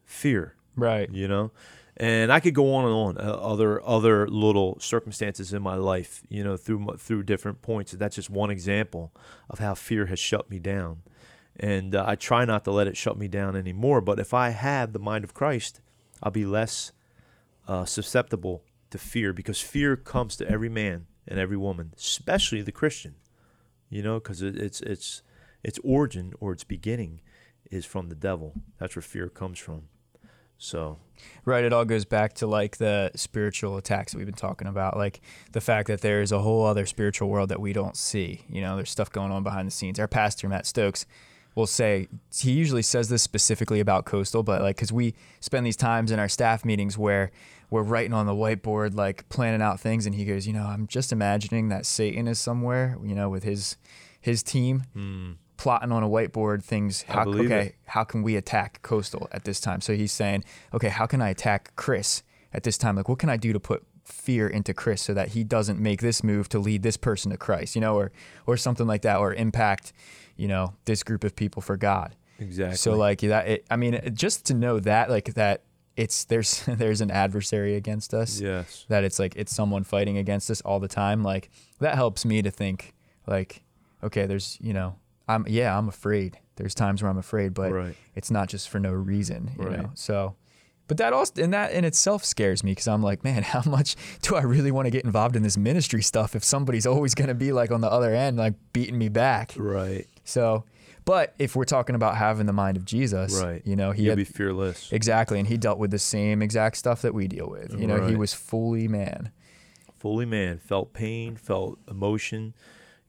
Fear. 0.04 0.56
Right. 0.74 1.08
You 1.12 1.28
know? 1.28 1.52
And 1.96 2.32
I 2.32 2.40
could 2.40 2.54
go 2.54 2.74
on 2.74 2.84
and 2.84 2.94
on. 2.94 3.18
Uh, 3.18 3.34
other 3.34 3.86
other 3.86 4.26
little 4.26 4.80
circumstances 4.80 5.52
in 5.52 5.62
my 5.62 5.76
life, 5.76 6.22
you 6.28 6.42
know, 6.42 6.56
through 6.56 6.96
through 6.98 7.24
different 7.24 7.62
points. 7.62 7.92
That's 7.92 8.16
just 8.16 8.30
one 8.30 8.50
example 8.50 9.12
of 9.50 9.58
how 9.58 9.74
fear 9.74 10.06
has 10.06 10.18
shut 10.18 10.50
me 10.50 10.58
down 10.58 11.02
and 11.60 11.94
uh, 11.94 12.04
I 12.06 12.16
try 12.16 12.46
not 12.46 12.64
to 12.64 12.72
let 12.72 12.88
it 12.88 12.96
shut 12.96 13.18
me 13.18 13.28
down 13.28 13.54
anymore. 13.54 14.00
But 14.00 14.18
if 14.18 14.32
I 14.32 14.50
have 14.50 14.92
the 14.92 14.98
mind 14.98 15.24
of 15.24 15.34
Christ, 15.34 15.80
I'll 16.22 16.32
be 16.32 16.46
less 16.46 16.92
uh, 17.68 17.84
susceptible 17.84 18.64
to 18.88 18.98
fear 18.98 19.32
because 19.32 19.60
fear 19.60 19.94
comes 19.94 20.36
to 20.36 20.48
every 20.50 20.70
man 20.70 21.06
and 21.28 21.38
every 21.38 21.58
woman, 21.58 21.92
especially 21.96 22.62
the 22.62 22.72
Christian. 22.72 23.14
You 23.90 24.02
know, 24.02 24.14
because 24.14 24.40
it, 24.40 24.56
it's 24.56 24.80
it's 24.80 25.22
its 25.62 25.78
origin 25.84 26.32
or 26.40 26.52
its 26.52 26.64
beginning 26.64 27.20
is 27.70 27.84
from 27.84 28.08
the 28.08 28.14
devil. 28.14 28.54
That's 28.78 28.96
where 28.96 29.02
fear 29.02 29.28
comes 29.28 29.58
from. 29.58 29.88
So, 30.56 30.98
right, 31.44 31.64
it 31.64 31.72
all 31.72 31.84
goes 31.84 32.04
back 32.04 32.34
to 32.34 32.46
like 32.46 32.76
the 32.76 33.10
spiritual 33.16 33.76
attacks 33.76 34.12
that 34.12 34.18
we've 34.18 34.26
been 34.26 34.34
talking 34.34 34.68
about, 34.68 34.96
like 34.96 35.20
the 35.52 35.60
fact 35.60 35.88
that 35.88 36.02
there 36.02 36.20
is 36.20 36.32
a 36.32 36.40
whole 36.40 36.64
other 36.64 36.86
spiritual 36.86 37.28
world 37.28 37.48
that 37.48 37.60
we 37.60 37.72
don't 37.72 37.96
see. 37.96 38.44
You 38.48 38.60
know, 38.60 38.76
there's 38.76 38.90
stuff 38.90 39.10
going 39.10 39.32
on 39.32 39.42
behind 39.42 39.66
the 39.66 39.72
scenes. 39.72 39.98
Our 39.98 40.08
pastor 40.08 40.48
Matt 40.48 40.66
Stokes 40.66 41.06
will 41.54 41.66
say 41.66 42.08
he 42.34 42.52
usually 42.52 42.82
says 42.82 43.08
this 43.08 43.22
specifically 43.22 43.80
about 43.80 44.04
coastal 44.04 44.42
but 44.42 44.62
like 44.62 44.76
because 44.76 44.92
we 44.92 45.14
spend 45.40 45.66
these 45.66 45.76
times 45.76 46.10
in 46.10 46.18
our 46.18 46.28
staff 46.28 46.64
meetings 46.64 46.96
where 46.96 47.30
we're 47.70 47.82
writing 47.82 48.12
on 48.12 48.26
the 48.26 48.32
whiteboard 48.32 48.94
like 48.94 49.28
planning 49.28 49.62
out 49.62 49.80
things 49.80 50.06
and 50.06 50.14
he 50.14 50.24
goes 50.24 50.46
you 50.46 50.52
know 50.52 50.64
i'm 50.64 50.86
just 50.86 51.12
imagining 51.12 51.68
that 51.68 51.84
satan 51.86 52.28
is 52.28 52.38
somewhere 52.38 52.96
you 53.04 53.14
know 53.14 53.28
with 53.28 53.42
his 53.42 53.76
his 54.20 54.42
team 54.42 54.84
mm. 54.96 55.34
plotting 55.56 55.92
on 55.92 56.02
a 56.02 56.08
whiteboard 56.08 56.62
things 56.62 57.02
how, 57.02 57.24
okay 57.26 57.66
it. 57.66 57.74
how 57.86 58.04
can 58.04 58.22
we 58.22 58.36
attack 58.36 58.80
coastal 58.82 59.28
at 59.32 59.44
this 59.44 59.60
time 59.60 59.80
so 59.80 59.94
he's 59.94 60.12
saying 60.12 60.44
okay 60.72 60.88
how 60.88 61.06
can 61.06 61.20
i 61.20 61.30
attack 61.30 61.74
chris 61.76 62.22
at 62.52 62.62
this 62.62 62.78
time 62.78 62.96
like 62.96 63.08
what 63.08 63.18
can 63.18 63.28
i 63.28 63.36
do 63.36 63.52
to 63.52 63.60
put 63.60 63.84
fear 64.10 64.48
into 64.48 64.74
Chris 64.74 65.02
so 65.02 65.14
that 65.14 65.28
he 65.28 65.44
doesn't 65.44 65.78
make 65.78 66.00
this 66.00 66.22
move 66.22 66.48
to 66.50 66.58
lead 66.58 66.82
this 66.82 66.96
person 66.96 67.30
to 67.30 67.36
Christ, 67.36 67.74
you 67.74 67.80
know, 67.80 67.94
or 67.94 68.12
or 68.46 68.56
something 68.56 68.86
like 68.86 69.02
that, 69.02 69.18
or 69.18 69.32
impact, 69.32 69.92
you 70.40 70.48
know, 70.48 70.72
this 70.86 71.02
group 71.02 71.22
of 71.22 71.36
people 71.36 71.60
for 71.60 71.76
God. 71.76 72.16
Exactly. 72.38 72.76
So 72.76 72.96
like 72.96 73.20
that, 73.20 73.46
it, 73.46 73.66
I 73.70 73.76
mean, 73.76 74.00
just 74.14 74.46
to 74.46 74.54
know 74.54 74.80
that, 74.80 75.10
like 75.10 75.34
that, 75.34 75.64
it's 75.96 76.24
there's 76.24 76.64
there's 76.66 77.02
an 77.02 77.10
adversary 77.10 77.76
against 77.76 78.14
us. 78.14 78.40
Yes. 78.40 78.86
That 78.88 79.04
it's 79.04 79.18
like 79.18 79.36
it's 79.36 79.54
someone 79.54 79.84
fighting 79.84 80.16
against 80.16 80.50
us 80.50 80.62
all 80.62 80.80
the 80.80 80.88
time. 80.88 81.22
Like 81.22 81.50
that 81.80 81.94
helps 81.94 82.24
me 82.24 82.40
to 82.40 82.50
think 82.50 82.94
like, 83.26 83.62
okay, 84.02 84.24
there's 84.24 84.56
you 84.62 84.72
know, 84.72 84.96
I'm 85.28 85.44
yeah, 85.46 85.76
I'm 85.76 85.88
afraid. 85.88 86.38
There's 86.56 86.74
times 86.74 87.02
where 87.02 87.10
I'm 87.10 87.18
afraid, 87.18 87.52
but 87.52 87.72
right. 87.72 87.96
it's 88.14 88.30
not 88.30 88.48
just 88.48 88.70
for 88.70 88.78
no 88.78 88.92
reason, 88.92 89.52
you 89.58 89.66
right. 89.66 89.78
know. 89.78 89.90
So 89.94 90.36
but 90.90 90.96
that 90.96 91.12
also 91.12 91.40
and 91.40 91.54
that 91.54 91.70
in 91.70 91.84
itself 91.84 92.24
scares 92.24 92.64
me 92.64 92.72
because 92.72 92.88
I'm 92.88 93.00
like, 93.00 93.22
man, 93.22 93.42
how 93.44 93.62
much 93.64 93.94
do 94.22 94.34
I 94.34 94.42
really 94.42 94.72
want 94.72 94.86
to 94.86 94.90
get 94.90 95.04
involved 95.04 95.36
in 95.36 95.44
this 95.44 95.56
ministry 95.56 96.02
stuff 96.02 96.34
if 96.34 96.42
somebody's 96.42 96.84
always 96.84 97.14
going 97.14 97.28
to 97.28 97.34
be 97.34 97.52
like 97.52 97.70
on 97.70 97.80
the 97.80 97.88
other 97.88 98.12
end, 98.12 98.38
like 98.38 98.54
beating 98.72 98.98
me 98.98 99.08
back? 99.08 99.52
Right. 99.56 100.08
So, 100.24 100.64
but 101.04 101.34
if 101.38 101.56
we're 101.56 101.64
talking 101.64 101.94
about 101.94 102.16
having 102.16 102.46
the 102.46 102.52
mind 102.52 102.76
of 102.76 102.84
Jesus, 102.84 103.40
right? 103.42 103.62
You 103.64 103.76
know, 103.76 103.92
he 103.92 104.04
You'll 104.04 104.12
had, 104.12 104.18
be 104.18 104.24
fearless. 104.24 104.92
Exactly, 104.92 105.38
and 105.38 105.48
he 105.48 105.56
dealt 105.56 105.78
with 105.78 105.90
the 105.90 105.98
same 105.98 106.42
exact 106.42 106.76
stuff 106.76 107.02
that 107.02 107.14
we 107.14 107.26
deal 107.26 107.48
with. 107.48 107.78
You 107.78 107.86
know, 107.86 107.98
right. 107.98 108.10
he 108.10 108.16
was 108.16 108.34
fully 108.34 108.88
man. 108.88 109.32
Fully 109.98 110.26
man, 110.26 110.58
felt 110.58 110.92
pain, 110.92 111.36
felt 111.36 111.78
emotion. 111.90 112.54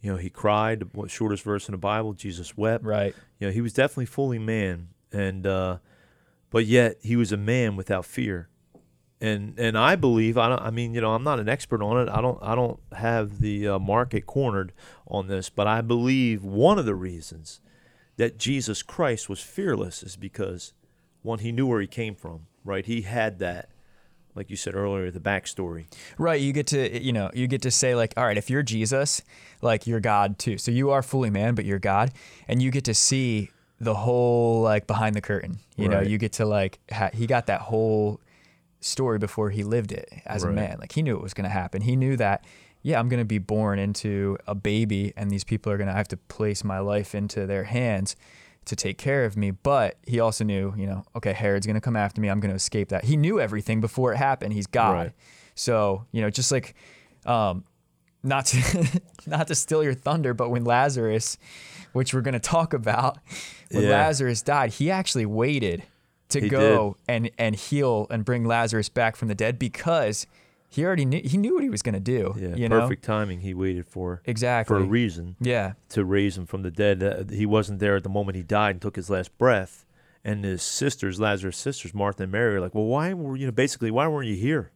You 0.02 0.12
know, 0.12 0.18
he 0.18 0.30
cried. 0.30 0.80
The 0.80 1.08
shortest 1.08 1.44
verse 1.44 1.68
in 1.68 1.74
the 1.74 1.78
Bible, 1.78 2.14
Jesus 2.14 2.58
wept. 2.58 2.84
Right. 2.84 3.16
You 3.40 3.48
know, 3.48 3.54
he 3.54 3.62
was 3.62 3.74
definitely 3.74 4.08
fully 4.08 4.40
man, 4.40 4.90
and. 5.12 5.46
uh 5.46 5.78
but 6.52 6.66
yet 6.66 6.98
he 7.02 7.16
was 7.16 7.32
a 7.32 7.38
man 7.38 7.76
without 7.76 8.06
fear. 8.06 8.50
And 9.20 9.58
and 9.60 9.78
I 9.78 9.96
believe 9.96 10.38
I 10.38 10.50
don't 10.50 10.62
I 10.62 10.70
mean 10.70 10.94
you 10.94 11.02
know 11.02 11.14
I'm 11.14 11.24
not 11.24 11.40
an 11.40 11.48
expert 11.48 11.82
on 11.82 12.08
it 12.08 12.12
I 12.12 12.22
don't 12.22 12.40
I 12.42 12.56
don't 12.56 12.80
have 12.92 13.40
the 13.40 13.68
uh, 13.68 13.80
market 13.80 14.26
cornered 14.26 14.74
on 15.12 15.28
this 15.28 15.50
but 15.50 15.68
I 15.68 15.82
believe 15.82 16.44
one 16.44 16.80
of 16.80 16.86
the 16.86 16.96
reasons 16.96 17.60
that 18.18 18.38
Jesus 18.38 18.82
Christ 18.82 19.30
was 19.30 19.42
fearless 19.42 20.02
is 20.02 20.16
because 20.16 20.74
one 21.22 21.40
he 21.40 21.52
knew 21.52 21.68
where 21.68 21.82
he 21.82 21.88
came 21.88 22.16
from 22.16 22.48
right 22.66 22.86
he 22.86 23.02
had 23.02 23.40
that 23.40 23.70
like 24.34 24.50
you 24.50 24.56
said 24.56 24.74
earlier 24.74 25.12
the 25.12 25.20
backstory 25.20 25.86
right 26.18 26.42
you 26.42 26.54
get 26.54 26.68
to 26.68 27.04
you 27.04 27.12
know 27.12 27.30
you 27.34 27.48
get 27.48 27.62
to 27.62 27.72
say 27.72 27.94
like 27.94 28.14
all 28.18 28.26
right 28.26 28.38
if 28.38 28.50
you're 28.50 28.64
Jesus 28.64 29.22
like 29.62 29.86
you're 29.86 30.00
God 30.00 30.40
too 30.40 30.58
so 30.58 30.72
you 30.72 30.90
are 30.90 31.04
fully 31.04 31.30
man 31.30 31.54
but 31.54 31.66
you're 31.66 31.80
God 31.80 32.12
and 32.48 32.62
you 32.62 32.72
get 32.72 32.86
to 32.86 32.94
see 32.94 33.52
the 33.82 33.96
whole 33.96 34.62
like 34.62 34.86
behind 34.86 35.16
the 35.16 35.22
curtain. 35.22 35.60
You 35.76 35.88
right. 35.88 36.04
know, 36.04 36.08
you 36.08 36.20
get 36.20 36.34
to 36.34 36.46
like 36.46 36.80
ha- 36.92 37.10
he 37.14 37.26
got 37.26 37.48
that 37.48 37.62
whole 37.62 38.22
story 38.80 39.18
before 39.18 39.50
he 39.50 39.64
lived 39.64 39.92
it 39.92 40.08
as 40.26 40.46
right. 40.46 40.52
a 40.52 40.54
man. 40.54 40.78
Like 40.80 40.92
he 40.92 41.02
knew 41.02 41.18
it 41.18 41.24
was 41.24 41.34
going 41.34 41.46
to 41.46 41.50
happen. 41.50 41.82
He 41.82 41.96
knew 41.96 42.16
that 42.18 42.46
yeah, 42.84 43.00
I'm 43.00 43.10
going 43.10 43.20
to 43.22 43.26
be 43.26 43.38
born 43.38 43.80
into 43.80 44.38
a 44.48 44.56
baby 44.56 45.14
and 45.16 45.30
these 45.30 45.44
people 45.44 45.72
are 45.72 45.78
going 45.78 45.88
to 45.90 45.94
have 45.94 46.08
to 46.10 46.18
place 46.18 46.64
my 46.64 46.80
life 46.80 47.14
into 47.14 47.46
their 47.46 47.66
hands 47.66 48.16
to 48.66 48.76
take 48.76 48.98
care 48.98 49.26
of 49.26 49.38
me. 49.38 49.52
But 49.52 49.98
he 50.06 50.20
also 50.20 50.44
knew, 50.44 50.74
you 50.78 50.86
know, 50.88 51.04
okay, 51.16 51.34
Herod's 51.34 51.66
going 51.66 51.76
to 51.76 51.82
come 51.82 51.96
after 51.96 52.22
me. 52.22 52.28
I'm 52.30 52.40
going 52.40 52.52
to 52.52 52.56
escape 52.56 52.90
that. 52.90 53.06
He 53.06 53.18
knew 53.18 53.40
everything 53.40 53.82
before 53.82 54.14
it 54.14 54.18
happened. 54.18 54.54
He's 54.54 54.68
God. 54.68 54.92
Right. 54.94 55.12
So, 55.56 56.06
you 56.12 56.22
know, 56.22 56.30
just 56.30 56.52
like 56.52 56.76
um, 57.26 57.64
not 58.24 58.46
to 58.48 59.02
not 59.28 59.48
to 59.48 59.56
steal 59.56 59.84
your 59.84 59.94
thunder, 59.94 60.34
but 60.34 60.50
when 60.50 60.64
Lazarus, 60.64 61.38
which 61.94 62.14
we're 62.14 62.22
going 62.22 62.34
to 62.34 62.40
talk 62.40 62.74
about, 62.74 63.18
when 63.72 63.84
Yeah. 63.84 63.90
Lazarus 63.90 64.42
died, 64.42 64.72
he 64.74 64.90
actually 64.92 65.26
waited 65.26 65.84
to 66.30 66.40
He 66.40 66.50
go 66.50 66.96
and 67.08 67.30
and 67.38 67.56
heal 67.56 68.08
and 68.10 68.24
bring 68.24 68.46
Lazarus 68.46 68.90
back 68.90 69.16
from 69.16 69.28
the 69.28 69.36
dead 69.36 69.60
because 69.60 70.26
he 70.72 70.84
already 70.86 71.06
knew 71.06 71.22
he 71.24 71.38
knew 71.38 71.54
what 71.54 71.64
he 71.64 71.70
was 71.70 71.82
going 71.84 71.94
to 71.94 72.00
do. 72.00 72.34
Yeah, 72.40 72.56
you 72.56 72.68
know 72.70 72.80
perfect 72.80 73.04
timing. 73.04 73.42
He 73.42 73.54
waited 73.54 73.86
for 73.86 74.22
exactly 74.26 74.74
for 74.76 74.82
a 74.82 74.86
reason 74.86 75.36
Yeah, 75.40 75.74
to 75.90 76.04
raise 76.04 76.38
him 76.38 76.46
from 76.48 76.64
the 76.64 76.72
dead. 76.72 77.04
Uh, 77.04 77.24
he 77.30 77.46
wasn't 77.46 77.80
there 77.80 77.96
at 77.98 78.04
the 78.04 78.10
moment 78.10 78.38
he 78.38 78.44
died 78.44 78.72
and 78.72 78.82
took 78.82 78.96
his 78.96 79.10
last 79.10 79.38
breath. 79.38 79.86
And 80.24 80.46
his 80.46 80.62
sisters, 80.62 81.20
Lazarus' 81.20 81.58
sisters, 81.58 81.94
Martha 81.96 82.24
and 82.24 82.32
Mary, 82.32 82.56
are 82.56 82.62
like, 82.62 82.74
"Well, 82.76 82.86
why 82.86 83.14
were 83.14 83.36
you 83.36 83.46
know 83.48 83.52
basically 83.52 83.92
why 83.92 84.08
weren't 84.08 84.28
you 84.30 84.36
here? 84.36 84.72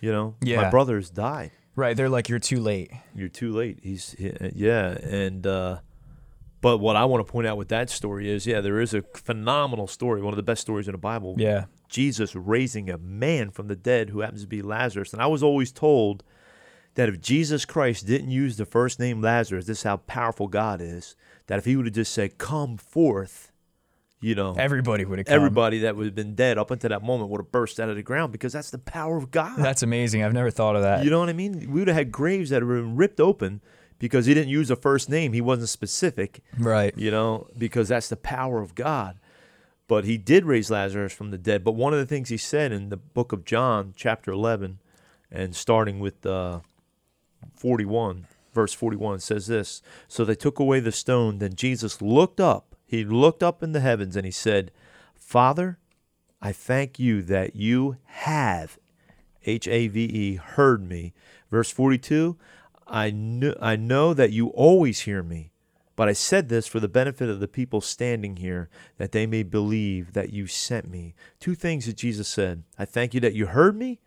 You 0.00 0.12
know, 0.12 0.36
Yeah. 0.42 0.62
my 0.62 0.70
brother's 0.70 1.08
died. 1.10 1.50
right. 1.74 1.96
They're 1.96 2.10
like, 2.10 2.28
you're 2.28 2.38
too 2.38 2.60
late. 2.60 2.90
You're 3.14 3.28
too 3.30 3.50
late. 3.52 3.78
He's 3.82 4.12
he, 4.12 4.30
yeah, 4.54 4.88
and 5.02 5.46
uh, 5.46 5.78
but 6.60 6.78
what 6.78 6.96
I 6.96 7.06
want 7.06 7.26
to 7.26 7.32
point 7.32 7.46
out 7.46 7.56
with 7.56 7.68
that 7.68 7.88
story 7.90 8.30
is, 8.30 8.46
yeah, 8.46 8.60
there 8.60 8.78
is 8.80 8.92
a 8.94 9.02
phenomenal 9.14 9.86
story, 9.86 10.20
one 10.22 10.32
of 10.32 10.36
the 10.36 10.42
best 10.42 10.60
stories 10.60 10.86
in 10.86 10.92
the 10.92 10.98
Bible. 10.98 11.34
Yeah, 11.38 11.64
Jesus 11.94 12.34
raising 12.34 12.90
a 12.90 12.98
man 12.98 13.50
from 13.50 13.68
the 13.68 13.76
dead 13.76 14.10
who 14.10 14.20
happens 14.20 14.42
to 14.42 14.48
be 14.48 14.62
Lazarus. 14.62 15.12
And 15.12 15.22
I 15.22 15.28
was 15.28 15.44
always 15.44 15.70
told 15.70 16.24
that 16.94 17.08
if 17.08 17.20
Jesus 17.20 17.64
Christ 17.64 18.04
didn't 18.04 18.30
use 18.30 18.56
the 18.56 18.66
first 18.66 18.98
name 18.98 19.22
Lazarus, 19.22 19.66
this 19.66 19.78
is 19.78 19.84
how 19.84 19.98
powerful 19.98 20.48
God 20.48 20.80
is, 20.80 21.14
that 21.46 21.58
if 21.58 21.64
he 21.64 21.76
would 21.76 21.86
have 21.86 21.94
just 21.94 22.12
said, 22.12 22.36
Come 22.36 22.78
forth, 22.78 23.52
you 24.20 24.34
know, 24.34 24.56
everybody 24.58 25.04
would 25.04 25.18
have 25.20 25.26
come. 25.26 25.36
everybody 25.36 25.78
that 25.80 25.94
would 25.94 26.06
have 26.06 26.14
been 26.16 26.34
dead 26.34 26.58
up 26.58 26.72
until 26.72 26.90
that 26.90 27.04
moment 27.04 27.30
would 27.30 27.40
have 27.40 27.52
burst 27.52 27.78
out 27.78 27.88
of 27.88 27.94
the 27.94 28.02
ground 28.02 28.32
because 28.32 28.52
that's 28.52 28.70
the 28.70 28.78
power 28.78 29.16
of 29.16 29.30
God. 29.30 29.56
That's 29.58 29.84
amazing. 29.84 30.24
I've 30.24 30.32
never 30.32 30.50
thought 30.50 30.74
of 30.74 30.82
that. 30.82 31.04
You 31.04 31.10
know 31.10 31.20
what 31.20 31.28
I 31.28 31.32
mean? 31.32 31.60
We 31.72 31.80
would 31.80 31.88
have 31.88 31.96
had 31.96 32.10
graves 32.10 32.50
that 32.50 32.60
have 32.60 32.68
been 32.68 32.96
ripped 32.96 33.20
open 33.20 33.60
because 34.00 34.26
he 34.26 34.34
didn't 34.34 34.50
use 34.50 34.68
a 34.68 34.76
first 34.76 35.08
name. 35.08 35.32
He 35.32 35.40
wasn't 35.40 35.68
specific 35.68 36.40
right. 36.58 36.92
you 36.96 37.12
know, 37.12 37.46
because 37.56 37.88
that's 37.88 38.08
the 38.08 38.16
power 38.16 38.60
of 38.60 38.74
God. 38.74 39.20
But 39.86 40.04
he 40.04 40.16
did 40.16 40.46
raise 40.46 40.70
Lazarus 40.70 41.12
from 41.12 41.30
the 41.30 41.38
dead. 41.38 41.62
But 41.62 41.72
one 41.72 41.92
of 41.92 41.98
the 41.98 42.06
things 42.06 42.30
he 42.30 42.36
said 42.36 42.72
in 42.72 42.88
the 42.88 42.96
book 42.96 43.32
of 43.32 43.44
John, 43.44 43.92
chapter 43.96 44.30
11, 44.30 44.78
and 45.30 45.54
starting 45.54 46.00
with 46.00 46.24
uh, 46.24 46.60
41, 47.56 48.26
verse 48.52 48.72
41, 48.72 49.20
says 49.20 49.46
this 49.46 49.82
So 50.08 50.24
they 50.24 50.34
took 50.34 50.58
away 50.58 50.80
the 50.80 50.92
stone. 50.92 51.38
Then 51.38 51.54
Jesus 51.54 52.00
looked 52.00 52.40
up. 52.40 52.74
He 52.86 53.04
looked 53.04 53.42
up 53.42 53.62
in 53.62 53.72
the 53.72 53.80
heavens 53.80 54.16
and 54.16 54.24
he 54.24 54.30
said, 54.30 54.70
Father, 55.14 55.78
I 56.40 56.52
thank 56.52 56.98
you 56.98 57.22
that 57.22 57.56
you 57.56 57.96
have, 58.04 58.78
H 59.44 59.66
A 59.66 59.88
V 59.88 60.04
E, 60.04 60.34
heard 60.36 60.86
me. 60.86 61.12
Verse 61.50 61.70
42, 61.70 62.36
I, 62.86 63.10
kn- 63.10 63.54
I 63.60 63.76
know 63.76 64.14
that 64.14 64.32
you 64.32 64.48
always 64.48 65.00
hear 65.00 65.22
me. 65.22 65.53
But 65.96 66.08
I 66.08 66.12
said 66.12 66.48
this 66.48 66.66
for 66.66 66.80
the 66.80 66.88
benefit 66.88 67.28
of 67.28 67.40
the 67.40 67.48
people 67.48 67.80
standing 67.80 68.36
here, 68.36 68.68
that 68.98 69.12
they 69.12 69.26
may 69.26 69.42
believe 69.42 70.12
that 70.12 70.32
you 70.32 70.46
sent 70.46 70.90
me. 70.90 71.14
Two 71.38 71.54
things 71.54 71.86
that 71.86 71.96
Jesus 71.96 72.28
said 72.28 72.64
I 72.78 72.84
thank 72.84 73.14
you 73.14 73.20
that 73.20 73.34
you 73.34 73.46
heard 73.46 73.76
me, 73.76 74.00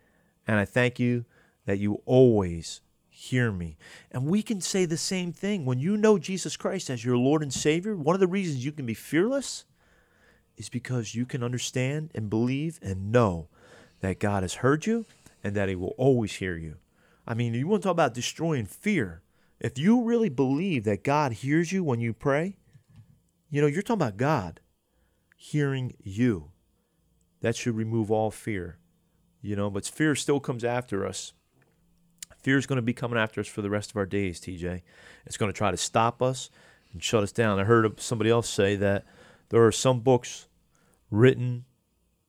and 0.46 0.58
I 0.58 0.64
thank 0.64 0.98
you 0.98 1.24
that 1.64 1.78
you 1.78 2.02
always 2.04 2.80
hear 3.08 3.50
me. 3.50 3.76
And 4.12 4.26
we 4.26 4.42
can 4.42 4.60
say 4.60 4.84
the 4.84 4.96
same 4.96 5.32
thing. 5.32 5.64
When 5.64 5.80
you 5.80 5.96
know 5.96 6.18
Jesus 6.18 6.56
Christ 6.56 6.88
as 6.88 7.04
your 7.04 7.16
Lord 7.16 7.42
and 7.42 7.52
Savior, 7.52 7.96
one 7.96 8.14
of 8.14 8.20
the 8.20 8.26
reasons 8.26 8.64
you 8.64 8.72
can 8.72 8.86
be 8.86 8.94
fearless 8.94 9.64
is 10.56 10.68
because 10.68 11.14
you 11.14 11.26
can 11.26 11.42
understand 11.42 12.10
and 12.14 12.30
believe 12.30 12.78
and 12.82 13.10
know 13.10 13.48
that 14.00 14.20
God 14.20 14.42
has 14.42 14.54
heard 14.54 14.86
you 14.86 15.04
and 15.42 15.54
that 15.54 15.68
He 15.68 15.74
will 15.74 15.94
always 15.96 16.34
hear 16.34 16.56
you. 16.56 16.76
I 17.26 17.34
mean, 17.34 17.54
you 17.54 17.66
want 17.66 17.82
to 17.82 17.86
talk 17.88 17.92
about 17.92 18.14
destroying 18.14 18.66
fear. 18.66 19.22
If 19.60 19.78
you 19.78 20.02
really 20.02 20.28
believe 20.28 20.84
that 20.84 21.02
God 21.02 21.32
hears 21.32 21.72
you 21.72 21.82
when 21.82 22.00
you 22.00 22.12
pray, 22.12 22.56
you 23.50 23.60
know, 23.60 23.66
you're 23.66 23.82
talking 23.82 24.02
about 24.02 24.16
God 24.16 24.60
hearing 25.36 25.94
you. 26.02 26.50
That 27.40 27.54
should 27.54 27.76
remove 27.76 28.10
all 28.10 28.32
fear, 28.32 28.78
you 29.40 29.54
know, 29.54 29.70
but 29.70 29.86
fear 29.86 30.16
still 30.16 30.40
comes 30.40 30.64
after 30.64 31.06
us. 31.06 31.32
Fear 32.42 32.58
is 32.58 32.66
going 32.66 32.76
to 32.76 32.82
be 32.82 32.92
coming 32.92 33.18
after 33.18 33.40
us 33.40 33.46
for 33.46 33.62
the 33.62 33.70
rest 33.70 33.90
of 33.90 33.96
our 33.96 34.06
days, 34.06 34.40
TJ. 34.40 34.82
It's 35.24 35.36
going 35.36 35.52
to 35.52 35.56
try 35.56 35.70
to 35.70 35.76
stop 35.76 36.20
us 36.20 36.50
and 36.92 37.02
shut 37.02 37.22
us 37.22 37.30
down. 37.30 37.60
I 37.60 37.64
heard 37.64 38.00
somebody 38.00 38.30
else 38.30 38.48
say 38.48 38.74
that 38.76 39.04
there 39.50 39.64
are 39.64 39.72
some 39.72 40.00
books 40.00 40.48
written 41.10 41.64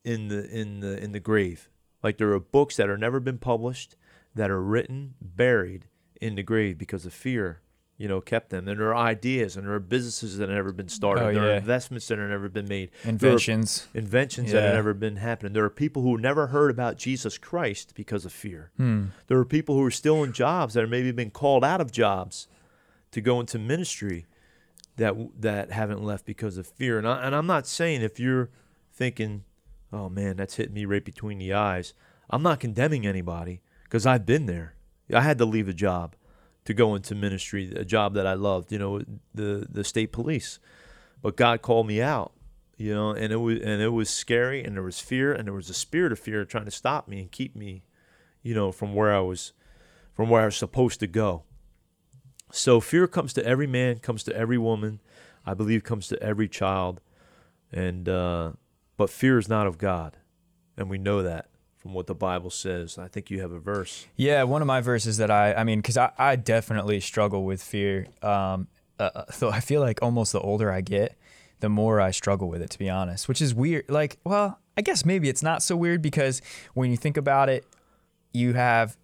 in 0.03 0.27
the 0.27 0.47
in 0.49 0.79
the 0.79 1.03
in 1.03 1.11
the 1.11 1.19
grave. 1.19 1.69
Like 2.03 2.17
there 2.17 2.31
are 2.31 2.39
books 2.39 2.75
that 2.77 2.89
are 2.89 2.97
never 2.97 3.19
been 3.19 3.39
published 3.39 3.95
that 4.35 4.51
are 4.51 4.61
written, 4.61 5.15
buried 5.19 5.87
in 6.19 6.35
the 6.35 6.43
grave 6.43 6.77
because 6.77 7.05
of 7.05 7.13
fear, 7.13 7.61
you 7.97 8.07
know, 8.07 8.21
kept 8.21 8.49
them. 8.49 8.67
And 8.67 8.79
there 8.79 8.89
are 8.89 8.95
ideas 8.95 9.55
and 9.55 9.65
there 9.65 9.73
are 9.73 9.79
businesses 9.79 10.37
that 10.37 10.49
have 10.49 10.55
never 10.55 10.71
been 10.71 10.89
started. 10.89 11.23
Oh, 11.23 11.33
there 11.33 11.43
are 11.43 11.51
yeah. 11.51 11.57
investments 11.57 12.07
that 12.07 12.17
have 12.17 12.29
never 12.29 12.49
been 12.49 12.67
made. 12.67 12.91
Are 13.05 13.09
Inventions. 13.09 13.87
inventions 13.93 14.51
that 14.51 14.63
have 14.63 14.75
never 14.75 14.93
been 14.93 15.17
happening. 15.17 15.53
There 15.53 15.65
are 15.65 15.69
people 15.69 16.01
who 16.01 16.17
never 16.17 16.47
heard 16.47 16.71
about 16.71 16.97
Jesus 16.97 17.37
Christ 17.37 17.93
because 17.95 18.25
of 18.25 18.31
fear. 18.33 18.71
Hmm. 18.77 19.05
There 19.27 19.37
are 19.37 19.45
people 19.45 19.75
who 19.75 19.83
are 19.85 19.91
still 19.91 20.23
in 20.23 20.33
jobs 20.33 20.73
that 20.73 20.83
are 20.83 20.87
maybe 20.87 21.11
been 21.11 21.31
called 21.31 21.63
out 21.63 21.81
of 21.81 21.91
jobs 21.91 22.47
to 23.11 23.21
go 23.21 23.39
into 23.39 23.57
ministry 23.59 24.25
that 24.97 25.15
that 25.39 25.71
haven't 25.71 26.03
left 26.03 26.25
because 26.25 26.57
of 26.57 26.67
fear. 26.67 26.97
And, 26.97 27.07
I, 27.07 27.25
and 27.25 27.35
I'm 27.35 27.47
not 27.47 27.65
saying 27.65 28.01
if 28.01 28.19
you're 28.19 28.49
thinking, 28.91 29.43
"Oh 29.91 30.09
man, 30.09 30.35
that's 30.37 30.55
hitting 30.55 30.73
me 30.73 30.85
right 30.85 31.03
between 31.03 31.39
the 31.39 31.53
eyes," 31.53 31.93
I'm 32.29 32.43
not 32.43 32.59
condemning 32.59 33.07
anybody 33.07 33.61
because 33.83 34.05
I've 34.05 34.25
been 34.25 34.45
there. 34.45 34.75
I 35.13 35.21
had 35.21 35.37
to 35.39 35.45
leave 35.45 35.67
a 35.67 35.73
job 35.73 36.15
to 36.65 36.73
go 36.73 36.95
into 36.95 37.15
ministry, 37.15 37.73
a 37.75 37.85
job 37.85 38.13
that 38.13 38.27
I 38.27 38.33
loved. 38.33 38.71
You 38.71 38.79
know, 38.79 39.01
the 39.33 39.67
the 39.69 39.83
state 39.83 40.11
police, 40.11 40.59
but 41.21 41.35
God 41.35 41.61
called 41.61 41.87
me 41.87 42.01
out. 42.01 42.33
You 42.77 42.93
know, 42.93 43.11
and 43.11 43.33
it 43.33 43.37
was 43.37 43.59
and 43.59 43.81
it 43.81 43.89
was 43.89 44.09
scary, 44.09 44.63
and 44.63 44.75
there 44.75 44.83
was 44.83 44.99
fear, 44.99 45.33
and 45.33 45.47
there 45.47 45.53
was 45.53 45.69
a 45.69 45.73
spirit 45.73 46.11
of 46.11 46.19
fear 46.19 46.45
trying 46.45 46.65
to 46.65 46.71
stop 46.71 47.07
me 47.07 47.19
and 47.19 47.31
keep 47.31 47.55
me, 47.55 47.83
you 48.41 48.53
know, 48.53 48.71
from 48.71 48.93
where 48.93 49.13
I 49.13 49.19
was, 49.19 49.51
from 50.13 50.29
where 50.29 50.43
I 50.43 50.45
was 50.45 50.55
supposed 50.55 50.99
to 51.01 51.07
go. 51.07 51.43
So 52.51 52.79
fear 52.79 53.05
comes 53.05 53.33
to 53.33 53.45
every 53.45 53.67
man, 53.67 53.99
comes 53.99 54.23
to 54.23 54.35
every 54.35 54.57
woman, 54.57 55.01
I 55.45 55.53
believe 55.53 55.83
comes 55.83 56.07
to 56.07 56.23
every 56.23 56.47
child, 56.47 57.01
and 57.71 58.07
uh, 58.07 58.51
but 58.95 59.09
fear 59.09 59.37
is 59.37 59.49
not 59.49 59.67
of 59.67 59.77
God, 59.77 60.17
and 60.77 60.89
we 60.89 60.97
know 60.97 61.21
that 61.21 61.49
from 61.79 61.93
what 61.93 62.07
the 62.07 62.15
Bible 62.15 62.49
says. 62.49 62.97
I 62.97 63.07
think 63.07 63.31
you 63.31 63.41
have 63.41 63.51
a 63.51 63.59
verse. 63.59 64.05
Yeah, 64.15 64.43
one 64.43 64.61
of 64.61 64.67
my 64.67 64.81
verses 64.81 65.17
that 65.17 65.31
I, 65.31 65.53
I 65.53 65.63
mean, 65.63 65.79
because 65.79 65.97
I, 65.97 66.11
I 66.17 66.35
definitely 66.35 66.99
struggle 66.99 67.45
with 67.45 67.63
fear. 67.63 68.07
Um, 68.21 68.67
uh, 68.99 69.23
so 69.31 69.49
I 69.49 69.61
feel 69.61 69.81
like 69.81 70.01
almost 70.01 70.33
the 70.33 70.41
older 70.41 70.71
I 70.71 70.81
get, 70.81 71.17
the 71.61 71.69
more 71.69 71.99
I 72.01 72.11
struggle 72.11 72.49
with 72.49 72.61
it, 72.61 72.69
to 72.71 72.79
be 72.79 72.89
honest, 72.89 73.27
which 73.27 73.41
is 73.41 73.55
weird. 73.55 73.85
Like, 73.89 74.17
well, 74.23 74.59
I 74.77 74.81
guess 74.81 75.05
maybe 75.05 75.29
it's 75.29 75.43
not 75.43 75.63
so 75.63 75.75
weird 75.75 76.01
because 76.01 76.41
when 76.73 76.91
you 76.91 76.97
think 76.97 77.17
about 77.17 77.49
it, 77.49 77.65
you 78.33 78.53
have 78.53 78.97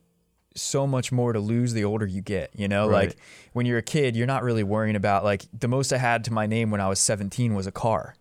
so 0.55 0.87
much 0.87 1.11
more 1.11 1.33
to 1.33 1.39
lose 1.39 1.73
the 1.73 1.83
older 1.83 2.05
you 2.05 2.21
get, 2.21 2.49
you 2.55 2.67
know? 2.67 2.87
Right. 2.87 3.09
Like 3.09 3.17
when 3.53 3.65
you're 3.65 3.77
a 3.77 3.83
kid, 3.83 4.15
you're 4.15 4.27
not 4.27 4.43
really 4.43 4.63
worrying 4.63 4.95
about 4.95 5.23
like 5.23 5.45
the 5.57 5.67
most 5.67 5.91
I 5.91 5.97
had 5.97 6.23
to 6.25 6.33
my 6.33 6.45
name 6.45 6.71
when 6.71 6.81
I 6.81 6.87
was 6.87 6.99
17 6.99 7.55
was 7.55 7.67
a 7.67 7.71
car. 7.71 8.15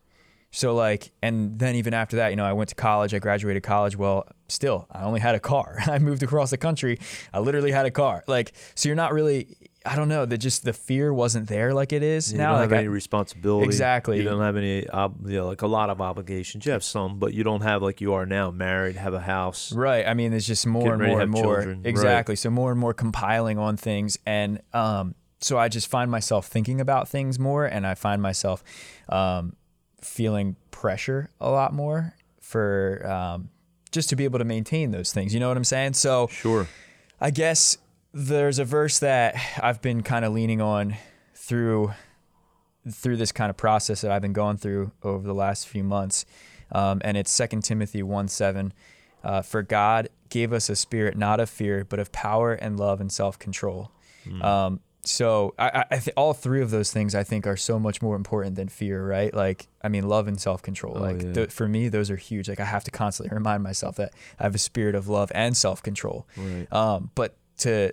So 0.57 0.73
like, 0.75 1.11
and 1.21 1.59
then 1.59 1.75
even 1.75 1.95
after 1.95 2.17
that, 2.17 2.29
you 2.31 2.37
know, 2.37 2.45
I 2.45 2.53
went 2.53 2.69
to 2.69 2.77
college, 2.77 3.13
I 3.13 3.19
graduated 3.19 3.65
college. 3.65 3.97
Well, 3.97 4.29
still, 4.49 4.87
I 4.93 5.03
only 5.03 5.19
had 5.19 5.35
a 5.35 5.41
car. 5.41 5.79
I 5.87 5.99
moved 5.99 6.23
across 6.23 6.51
the 6.51 6.57
country. 6.57 7.01
I 7.33 7.41
literally 7.41 7.73
had 7.73 7.87
a 7.87 7.91
car. 7.91 8.23
Like, 8.29 8.53
so 8.77 8.89
you're 8.89 8.95
not 8.95 9.13
really, 9.13 9.57
I 9.85 9.97
don't 9.97 10.09
know, 10.09 10.25
that 10.25 10.39
just 10.39 10.65
the 10.65 10.73
fear 10.73 11.13
wasn't 11.13 11.49
there 11.49 11.75
like 11.75 11.93
it 11.93 12.05
is 12.05 12.31
You 12.31 12.39
now. 12.39 12.51
don't 12.53 12.61
Like 12.61 12.71
have 12.71 12.73
I- 12.75 12.79
any 12.83 12.89
responsibility. 12.89 13.67
Exactly. 13.67 14.19
You 14.19 14.23
don't 14.23 14.41
have 14.43 14.57
any, 14.57 14.89
ob- 14.89 15.27
you 15.29 15.39
know, 15.39 15.47
like 15.49 15.63
a 15.63 15.67
lot 15.67 15.91
of 15.91 16.01
obligations. 16.01 16.65
You 16.67 16.71
have 16.73 16.85
some, 16.85 17.19
but 17.19 17.35
you 17.35 17.43
don't 17.43 17.63
have 17.63 17.83
like 17.83 18.01
you 18.01 18.15
are 18.15 18.25
now, 18.25 18.53
married, 18.53 18.95
have 18.95 19.13
a 19.13 19.21
house. 19.21 19.73
Right. 19.73 20.07
I 20.07 20.15
mean, 20.15 20.31
there's 20.31 20.47
just 20.47 20.69
more 20.69 20.93
and 20.95 21.03
more 21.03 21.21
and 21.21 21.33
more. 21.33 21.43
children. 21.57 21.79
Right. 21.79 21.87
Exactly. 21.91 22.37
So 22.37 22.49
more 22.49 22.71
and 22.71 22.79
more 22.79 22.95
compiling 22.95 23.59
on 23.59 23.77
things, 23.77 24.19
and 24.25 24.61
um, 24.73 25.17
so 25.41 25.59
I 25.59 25.69
just 25.69 25.89
find 25.89 26.11
myself 26.13 26.47
thinking 26.47 26.81
about 26.81 27.09
things 27.09 27.41
more, 27.41 27.67
and 27.67 27.85
I 27.87 27.95
find 27.97 28.23
myself 28.23 28.63
um, 29.09 29.57
feeling 30.05 30.57
pressure 30.71 31.31
a 31.41 31.51
lot 31.51 31.73
more 31.73 32.15
for 32.41 33.05
um, 33.07 33.49
just 33.91 34.09
to 34.11 34.17
be 34.17 34.25
able 34.25 34.39
to 34.39 34.45
maintain 34.45 34.91
those 34.91 35.13
things. 35.13 35.33
You 35.35 35.41
know 35.41 35.49
what 35.49 35.57
I'm 35.57 35.65
saying? 35.65 35.95
So 35.95 36.27
Sure. 36.29 36.69
I 37.21 37.31
guess 37.31 37.79
there's 38.13 38.59
a 38.59 38.65
verse 38.65 38.99
that 39.01 39.35
I've 39.63 39.81
been 39.83 40.03
kind 40.03 40.25
of 40.25 40.33
leaning 40.33 40.61
on 40.61 40.97
through 41.35 41.93
through 42.91 43.17
this 43.17 43.33
kind 43.33 43.49
of 43.49 43.57
process 43.57 44.03
that 44.03 44.11
I've 44.11 44.21
been 44.21 44.35
going 44.35 44.59
through 44.59 44.93
over 45.03 45.27
the 45.27 45.33
last 45.35 45.67
few 45.67 45.83
months, 45.83 46.27
um, 46.71 47.01
and 47.03 47.17
it's 47.17 47.31
Second 47.31 47.63
Timothy 47.65 48.03
one 48.03 48.29
seven. 48.29 48.73
Uh, 49.23 49.41
For 49.41 49.63
God 49.63 50.11
gave 50.29 50.53
us 50.53 50.69
a 50.69 50.77
spirit 50.77 51.17
not 51.17 51.41
of 51.41 51.49
fear, 51.49 51.83
but 51.85 51.99
of 51.99 52.13
power 52.13 52.53
and 52.53 52.79
love 52.79 53.01
and 53.01 53.11
self 53.11 53.39
control. 53.39 53.91
Um, 54.43 54.81
so 55.05 55.55
I, 55.59 55.85
I, 55.91 55.99
th- 55.99 56.15
all 56.17 56.33
three 56.33 56.63
of 56.63 56.71
those 56.71 56.93
things 56.93 57.15
I 57.15 57.25
think 57.25 57.47
are 57.47 57.57
so 57.57 57.79
much 57.79 58.01
more 58.01 58.17
important 58.17 58.57
than 58.57 58.69
fear, 58.69 59.07
right? 59.07 59.33
Like 59.33 59.69
I 59.83 59.89
mean, 59.89 60.09
love 60.09 60.27
and 60.29 60.41
self 60.41 60.63
control. 60.63 60.97
Oh, 60.97 61.01
like 61.01 61.23
yeah. 61.23 61.33
th- 61.33 61.51
for 61.51 61.69
me, 61.69 61.89
those 61.89 62.11
are 62.11 62.17
huge. 62.17 62.49
Like 62.49 62.61
I 62.61 62.65
have 62.65 62.85
to 62.85 62.91
constantly 62.91 63.35
remind 63.35 63.63
myself 63.63 63.97
that 63.97 64.15
I 64.39 64.45
have 64.45 64.55
a 64.55 64.59
spirit 64.59 64.95
of 64.95 65.09
love 65.09 65.31
and 65.35 65.57
self 65.57 65.83
control. 65.83 66.27
Right. 66.37 66.73
Um, 66.73 67.11
but 67.15 67.37
to 67.59 67.93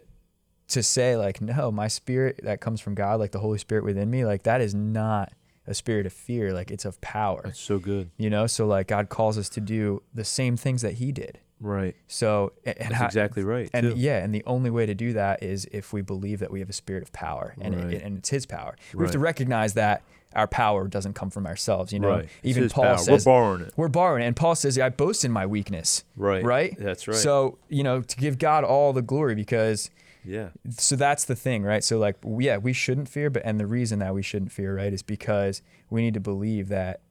to 0.70 0.82
say 0.82 1.18
like, 1.18 1.41
no, 1.41 1.72
my 1.72 1.88
spirit 1.88 2.39
that 2.44 2.62
comes 2.62 2.80
from 2.80 2.96
God, 2.96 3.20
like 3.20 3.32
the 3.32 3.39
Holy 3.39 3.58
Spirit 3.58 3.84
within 3.84 4.10
me, 4.10 4.25
like 4.25 4.44
that 4.44 4.62
is 4.62 4.74
not 4.74 5.34
a 5.68 5.74
spirit 5.74 6.06
of 6.06 6.13
fear. 6.13 6.53
Like 6.53 6.72
it's 6.72 6.86
of 6.86 7.00
power. 7.01 7.41
That's 7.44 7.60
so 7.60 7.77
good. 7.77 8.10
You 8.18 8.30
know, 8.30 8.48
so 8.48 8.65
like 8.65 8.88
God 8.88 9.10
calls 9.10 9.38
us 9.38 9.50
to 9.50 9.62
do 9.62 10.01
the 10.13 10.24
same 10.24 10.58
things 10.58 10.82
that 10.82 10.94
He 10.94 11.12
did. 11.12 11.39
Right. 11.62 11.96
So 12.08 12.53
That's 12.65 12.80
exactly 13.01 13.44
right. 13.44 13.70
and 13.74 13.91
too. 13.91 13.96
yeah, 13.96 14.18
and 14.24 14.34
the 14.34 14.44
only 14.46 14.70
way 14.72 14.86
to 14.88 14.96
do 14.96 15.13
that 15.13 15.44
is 15.44 15.65
if 15.72 15.94
we 15.94 16.01
believe 16.01 16.39
that 16.39 16.51
we 16.51 16.60
have 16.60 16.70
a 16.70 16.74
spirit 16.74 17.03
of 17.03 17.13
power, 17.13 17.53
and 17.62 17.75
Right. 17.75 17.94
it, 17.94 18.03
and 18.03 18.18
it's 18.18 18.30
His 18.30 18.46
power. 18.46 18.75
We 18.94 19.03
have 19.03 19.12
to 19.12 19.20
recognize 19.20 19.74
that 19.75 20.01
our 20.34 20.48
power 20.48 20.88
doesn't 20.88 21.13
come 21.13 21.30
from 21.30 21.46
ourselves. 21.46 21.94
You 21.94 22.00
know, 22.00 22.10
right. 22.10 22.30
Even 22.41 22.70
Paul 22.70 22.84
power. 22.86 22.98
says 22.98 23.25
we're 23.25 23.32
borrowing 23.32 23.62
it. 23.62 23.74
we're 23.77 23.88
borrowing, 23.89 24.24
it. 24.24 24.27
and 24.27 24.36
Paul 24.36 24.56
says, 24.56 24.80
"I 24.80 24.89
boast 24.89 25.24
in 25.24 25.32
my 25.32 25.46
weakness." 25.46 26.03
Right. 26.18 26.44
Right. 26.44 26.75
That's 26.80 27.08
right. 27.08 27.15
So 27.18 27.58
you 27.70 27.84
know, 27.84 28.01
to 28.01 28.18
give 28.18 28.38
God 28.39 28.63
all 28.63 28.91
the 28.94 29.01
glory 29.01 29.36
because 29.36 29.91
yeah. 30.25 30.50
so 30.70 30.96
that's 30.96 31.25
the 31.25 31.36
thing, 31.36 31.63
right? 31.63 31.84
So 31.84 31.98
like, 32.00 32.15
yeah, 32.39 32.58
we 32.58 32.74
shouldn't 32.74 33.10
fear, 33.10 33.30
but 33.30 33.44
and 33.46 33.60
the 33.60 33.68
reason 33.68 34.00
that 34.00 34.13
we 34.13 34.22
shouldn't 34.24 34.51
fear, 34.51 34.75
right, 34.77 34.94
is 34.94 35.03
because 35.03 35.62
we 35.89 36.01
need 36.01 36.13
to 36.15 36.20
believe 36.20 36.70
that 36.70 37.01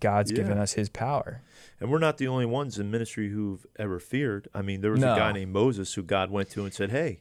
God's 0.00 0.32
given 0.32 0.56
us 0.58 0.72
His 0.74 0.88
power. 0.88 1.42
And 1.80 1.90
we're 1.90 1.98
not 1.98 2.18
the 2.18 2.28
only 2.28 2.46
ones 2.46 2.78
in 2.78 2.90
ministry 2.90 3.30
who've 3.30 3.66
ever 3.78 3.98
feared. 3.98 4.48
I 4.54 4.60
mean, 4.62 4.82
there 4.82 4.90
was 4.90 5.00
No. 5.00 5.14
a 5.14 5.16
guy 5.16 5.32
named 5.32 5.52
Moses 5.52 5.94
who 5.94 6.02
God 6.02 6.30
went 6.30 6.50
to 6.50 6.64
and 6.64 6.74
said, 6.74 6.90
"Hey," 6.90 7.20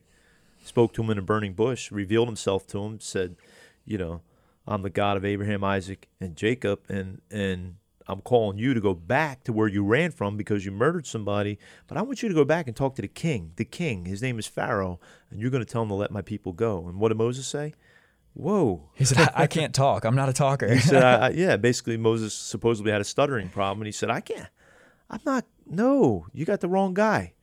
spoke 0.63 0.93
to 0.93 1.01
him 1.03 1.09
in 1.09 1.17
a 1.17 1.21
burning 1.21 1.53
bush, 1.53 1.91
revealed 1.91 2.27
himself 2.27 2.67
to 2.67 2.83
him, 2.83 2.99
said, 2.99 3.37
"You 3.85 3.97
know, 3.97 4.21
I'm 4.67 4.81
the 4.81 4.89
God 4.89 5.15
of 5.15 5.23
Abraham, 5.23 5.63
Isaac, 5.63 6.09
and 6.19 6.35
Jacob, 6.35 6.81
and 6.89 7.21
and 7.31 7.75
I'm 8.07 8.21
calling 8.21 8.57
you 8.57 8.73
to 8.73 8.81
go 8.81 8.93
back 8.95 9.43
to 9.43 9.53
where 9.53 9.67
you 9.67 9.83
ran 9.85 10.09
from 10.11 10.35
because 10.35 10.65
you 10.65 10.71
murdered 10.71 11.05
somebody. 11.05 11.59
But 11.87 11.97
I 11.97 12.01
want 12.01 12.21
you 12.23 12.27
to 12.27 12.35
go 12.35 12.43
back 12.43 12.67
and 12.67 12.75
talk 12.75 12.95
to 12.95 13.01
the 13.03 13.07
king. 13.07 13.51
The 13.55 13.65
king, 13.65 14.05
his 14.05 14.21
name 14.21 14.39
is 14.39 14.47
Pharaoh, 14.47 14.99
and 15.29 15.39
you're 15.39 15.51
going 15.51 15.63
to 15.63 15.71
tell 15.71 15.83
him 15.83 15.89
to 15.89 15.93
let 15.95 16.11
my 16.11 16.21
people 16.21 16.51
go." 16.51 16.87
And 16.87 16.99
what 16.99 17.09
did 17.09 17.17
Moses 17.17 17.47
say? 17.47 17.73
Whoa. 18.33 18.89
He 18.95 19.05
said, 19.05 19.17
"I, 19.19 19.31
I 19.43 19.47
can't 19.47 19.73
talk. 19.73 20.05
I'm 20.05 20.15
not 20.15 20.29
a 20.29 20.33
talker." 20.33 20.71
He 20.73 20.79
said, 20.79 21.03
I, 21.03 21.27
I, 21.27 21.29
"Yeah." 21.35 21.57
Basically, 21.57 21.97
Moses 21.97 22.33
supposedly 22.33 22.91
had 22.91 23.01
a 23.01 23.05
stuttering 23.05 23.49
problem, 23.49 23.81
and 23.81 23.87
he 23.87 23.91
said, 23.91 24.09
"I 24.09 24.21
can't. 24.21 24.49
I'm 25.09 25.21
not. 25.25 25.45
No, 25.65 26.27
you 26.33 26.45
got 26.45 26.61
the 26.61 26.69
wrong 26.69 26.93
guy." 26.93 27.33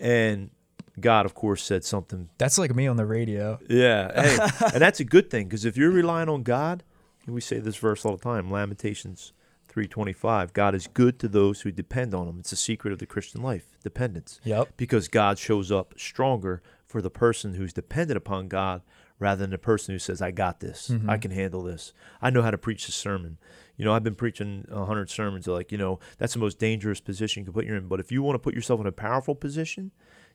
And 0.00 0.50
God, 0.98 1.26
of 1.26 1.34
course, 1.34 1.62
said 1.62 1.84
something. 1.84 2.28
That's 2.38 2.58
like 2.58 2.74
me 2.74 2.86
on 2.86 2.96
the 2.96 3.06
radio. 3.06 3.58
Yeah, 3.68 4.22
hey, 4.60 4.68
and 4.72 4.82
that's 4.82 5.00
a 5.00 5.04
good 5.04 5.30
thing 5.30 5.46
because 5.46 5.64
if 5.64 5.76
you're 5.76 5.90
relying 5.90 6.28
on 6.28 6.42
God, 6.42 6.82
and 7.26 7.34
we 7.34 7.40
say 7.40 7.58
this 7.58 7.76
verse 7.76 8.04
all 8.04 8.16
the 8.16 8.22
time, 8.22 8.50
Lamentations 8.50 9.32
three 9.68 9.86
twenty 9.86 10.12
five. 10.12 10.52
God 10.52 10.74
is 10.74 10.86
good 10.86 11.18
to 11.20 11.28
those 11.28 11.62
who 11.62 11.70
depend 11.70 12.14
on 12.14 12.28
Him. 12.28 12.38
It's 12.40 12.52
a 12.52 12.56
secret 12.56 12.92
of 12.92 12.98
the 12.98 13.06
Christian 13.06 13.42
life, 13.42 13.66
dependence. 13.82 14.40
Yep. 14.44 14.70
Because 14.76 15.08
God 15.08 15.38
shows 15.38 15.70
up 15.70 15.94
stronger 15.96 16.62
for 16.86 17.00
the 17.00 17.10
person 17.10 17.54
who's 17.54 17.72
dependent 17.72 18.16
upon 18.16 18.48
God 18.48 18.82
rather 19.20 19.42
than 19.42 19.50
the 19.50 19.58
person 19.58 19.94
who 19.94 19.98
says, 20.00 20.20
I 20.20 20.32
got 20.32 20.58
this. 20.58 20.90
I 20.90 20.94
mm-hmm. 20.94 21.14
can 21.16 21.30
handle 21.30 21.62
this. 21.62 21.92
I 22.20 22.30
know 22.30 22.42
how 22.42 22.50
to 22.50 22.58
preach 22.58 22.88
a 22.88 22.92
sermon. 22.92 23.38
You 23.76 23.84
know, 23.84 23.92
I've 23.92 24.02
been 24.02 24.14
preaching 24.14 24.66
a 24.70 24.84
hundred 24.86 25.10
sermons 25.10 25.46
like, 25.46 25.70
you 25.70 25.78
know, 25.78 26.00
that's 26.18 26.32
the 26.32 26.40
most 26.40 26.58
dangerous 26.58 27.00
position 27.00 27.42
you 27.42 27.44
can 27.44 27.52
put 27.52 27.66
you 27.66 27.74
in. 27.74 27.86
But 27.86 28.00
if 28.00 28.10
you 28.10 28.22
want 28.22 28.34
to 28.34 28.40
put 28.40 28.54
yourself 28.54 28.80
in 28.80 28.86
a 28.86 28.92
powerful 28.92 29.34
position, 29.34 29.92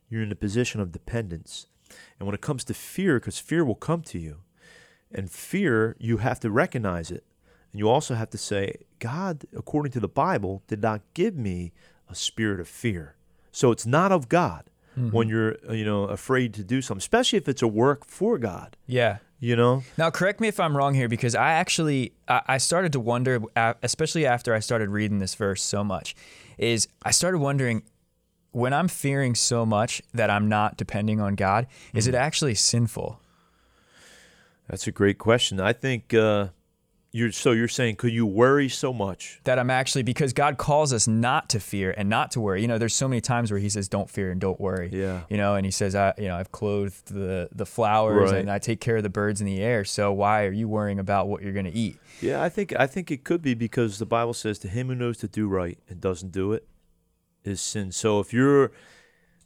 you're 0.09 0.23
in 0.23 0.31
a 0.31 0.35
position 0.35 0.79
of 0.79 0.91
dependence. 0.91 1.67
And 2.19 2.25
when 2.25 2.35
it 2.35 2.41
comes 2.41 2.63
to 2.65 2.73
fear, 2.73 3.19
because 3.19 3.39
fear 3.39 3.65
will 3.65 3.75
come 3.75 4.01
to 4.03 4.19
you, 4.19 4.37
and 5.11 5.29
fear, 5.29 5.95
you 5.99 6.17
have 6.17 6.39
to 6.41 6.51
recognize 6.51 7.11
it. 7.11 7.23
And 7.71 7.79
you 7.79 7.89
also 7.89 8.15
have 8.15 8.29
to 8.31 8.37
say, 8.37 8.85
God, 8.99 9.45
according 9.55 9.91
to 9.93 9.99
the 9.99 10.07
Bible, 10.07 10.63
did 10.67 10.81
not 10.81 11.01
give 11.13 11.35
me 11.35 11.73
a 12.09 12.15
spirit 12.15 12.59
of 12.59 12.67
fear. 12.67 13.15
So 13.51 13.71
it's 13.71 13.85
not 13.85 14.11
of 14.11 14.29
God 14.29 14.69
when 14.95 15.27
you're, 15.27 15.55
uh, 15.69 15.73
you 15.73 15.85
know, 15.85 16.03
afraid 16.05 16.53
to 16.55 16.63
do 16.63 16.81
something, 16.81 16.99
especially 16.99 17.37
if 17.37 17.47
it's 17.47 17.61
a 17.61 17.67
work 17.67 18.05
for 18.05 18.37
God, 18.37 18.77
Yeah. 18.87 19.17
you 19.39 19.55
know? 19.55 19.83
Now, 19.97 20.09
correct 20.09 20.39
me 20.39 20.47
if 20.47 20.59
I'm 20.59 20.75
wrong 20.75 20.93
here, 20.95 21.09
because 21.09 21.35
I 21.35 21.51
actually 21.51 22.13
I 22.27 22.41
I 22.47 22.57
started 22.59 22.91
to 22.93 22.99
wonder, 22.99 23.41
especially 23.83 24.25
after 24.25 24.53
I 24.53 24.59
started 24.61 24.89
reading 24.89 25.19
this 25.19 25.35
verse 25.35 25.61
so 25.61 25.83
much, 25.83 26.15
is 26.57 26.87
I 27.03 27.11
started 27.11 27.39
wondering 27.39 27.83
when 28.51 28.73
I'm 28.73 28.87
fearing 28.87 29.35
so 29.35 29.65
much 29.65 30.01
that 30.13 30.29
I'm 30.29 30.47
not 30.47 30.77
depending 30.77 31.19
on 31.19 31.35
God, 31.35 31.67
is 31.93 32.07
it 32.07 32.15
actually 32.15 32.55
sinful? 32.55 33.19
That's 34.69 34.87
a 34.87 34.91
great 34.91 35.17
question. 35.17 35.59
I 35.59 35.73
think 35.73 36.13
uh, 36.13 36.47
you're, 37.15 37.31
so 37.31 37.53
you're 37.53 37.69
saying, 37.69 37.95
could 37.95 38.11
you 38.11 38.25
worry 38.25 38.67
so 38.67 38.91
much? 38.91 39.39
That 39.45 39.57
I'm 39.57 39.69
actually 39.69 40.03
because 40.03 40.33
God 40.33 40.57
calls 40.57 40.91
us 40.91 41.07
not 41.07 41.47
to 41.49 41.61
fear 41.61 41.93
and 41.95 42.09
not 42.09 42.31
to 42.31 42.41
worry. 42.41 42.61
You 42.61 42.67
know, 42.67 42.77
there's 42.77 42.93
so 42.93 43.07
many 43.07 43.21
times 43.21 43.51
where 43.51 43.59
He 43.59 43.69
says, 43.69 43.87
"Don't 43.87 44.09
fear 44.09 44.31
and 44.31 44.41
don't 44.41 44.59
worry." 44.59 44.89
Yeah. 44.91 45.21
You 45.29 45.37
know, 45.37 45.55
and 45.55 45.65
He 45.65 45.71
says, 45.71 45.95
"I, 45.95 46.13
you 46.17 46.27
know, 46.27 46.35
I've 46.35 46.51
clothed 46.51 47.13
the 47.13 47.47
the 47.53 47.65
flowers 47.65 48.31
Right. 48.31 48.41
and 48.41 48.51
I 48.51 48.59
take 48.59 48.81
care 48.81 48.97
of 48.97 49.03
the 49.03 49.09
birds 49.09 49.39
in 49.39 49.47
the 49.47 49.61
air. 49.61 49.85
So 49.85 50.11
why 50.11 50.43
are 50.43 50.51
you 50.51 50.67
worrying 50.67 50.99
about 50.99 51.29
what 51.29 51.41
you're 51.41 51.53
going 51.53 51.71
to 51.71 51.77
eat?" 51.77 51.97
Yeah, 52.21 52.43
I 52.43 52.49
think 52.49 52.73
I 52.77 52.85
think 52.85 53.09
it 53.11 53.23
could 53.23 53.41
be 53.41 53.53
because 53.53 53.97
the 53.97 54.05
Bible 54.05 54.33
says 54.33 54.59
to 54.59 54.67
him 54.67 54.87
who 54.89 54.95
knows 54.95 55.17
to 55.19 55.29
do 55.29 55.47
right 55.47 55.79
and 55.87 56.01
doesn't 56.01 56.33
do 56.33 56.51
it 56.51 56.67
is 57.45 57.61
sin. 57.61 57.93
So 57.93 58.19
if 58.19 58.33
you're 58.33 58.71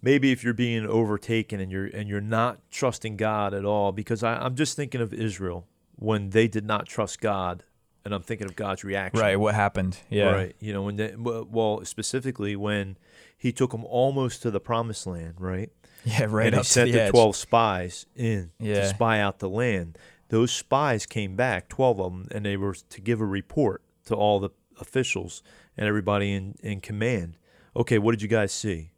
maybe 0.01 0.31
if 0.31 0.43
you're 0.43 0.53
being 0.55 0.87
overtaken 0.87 1.59
and 1.59 1.71
you're 1.71 1.85
and 1.87 2.09
you're 2.09 2.19
not 2.21 2.59
trusting 2.71 3.15
God 3.17 3.53
at 3.53 3.63
all, 3.63 3.91
because 3.91 4.23
I, 4.23 4.35
I'm 4.37 4.55
just 4.55 4.75
thinking 4.75 5.01
of 5.01 5.13
Israel 5.13 5.67
when 5.99 6.29
they 6.29 6.47
did 6.47 6.65
not 6.65 6.87
trust 6.87 7.19
God, 7.19 7.63
and 8.05 8.13
I'm 8.13 8.21
thinking 8.23 8.47
of 8.47 8.55
God's 8.55 8.83
reaction. 8.83 9.19
Right. 9.19 9.35
What 9.39 9.53
happened? 9.55 9.99
Yeah. 10.09 10.31
Right. 10.31 10.55
You 10.59 10.73
know 10.73 10.83
when 10.83 10.95
they 10.95 11.13
well 11.17 11.83
specifically 11.85 12.55
when 12.55 12.97
He 13.37 13.51
took 13.51 13.71
them 13.71 13.83
almost 13.85 14.41
to 14.43 14.51
the 14.51 14.59
promised 14.59 15.05
land. 15.05 15.35
Right. 15.37 15.69
Yeah. 16.05 16.27
Right 16.29 16.47
and 16.47 16.55
he 16.55 16.63
sent 16.63 16.91
the 16.93 16.99
the 16.99 17.11
12 17.11 17.35
spies 17.35 18.05
in 18.15 18.51
Yeah. 18.59 18.75
to 18.75 18.87
spy 18.87 19.19
out 19.19 19.39
the 19.39 19.49
land. 19.49 19.97
Those 20.29 20.51
spies 20.51 21.05
came 21.05 21.35
back, 21.35 21.67
12 21.69 21.99
of 21.99 22.11
them, 22.13 22.27
and 22.31 22.45
they 22.45 22.55
were 22.55 22.73
to 22.75 23.01
give 23.01 23.19
a 23.19 23.25
report 23.25 23.83
to 24.05 24.15
all 24.15 24.39
the 24.39 24.51
officials 24.79 25.43
and 25.75 25.87
everybody 25.87 26.31
in, 26.33 26.55
in 26.61 26.79
command. 26.81 27.37
Okay, 27.75 27.97
what 27.97 28.11
did 28.11 28.21
you 28.21 28.27
guys 28.27 28.53
see? 28.53 28.91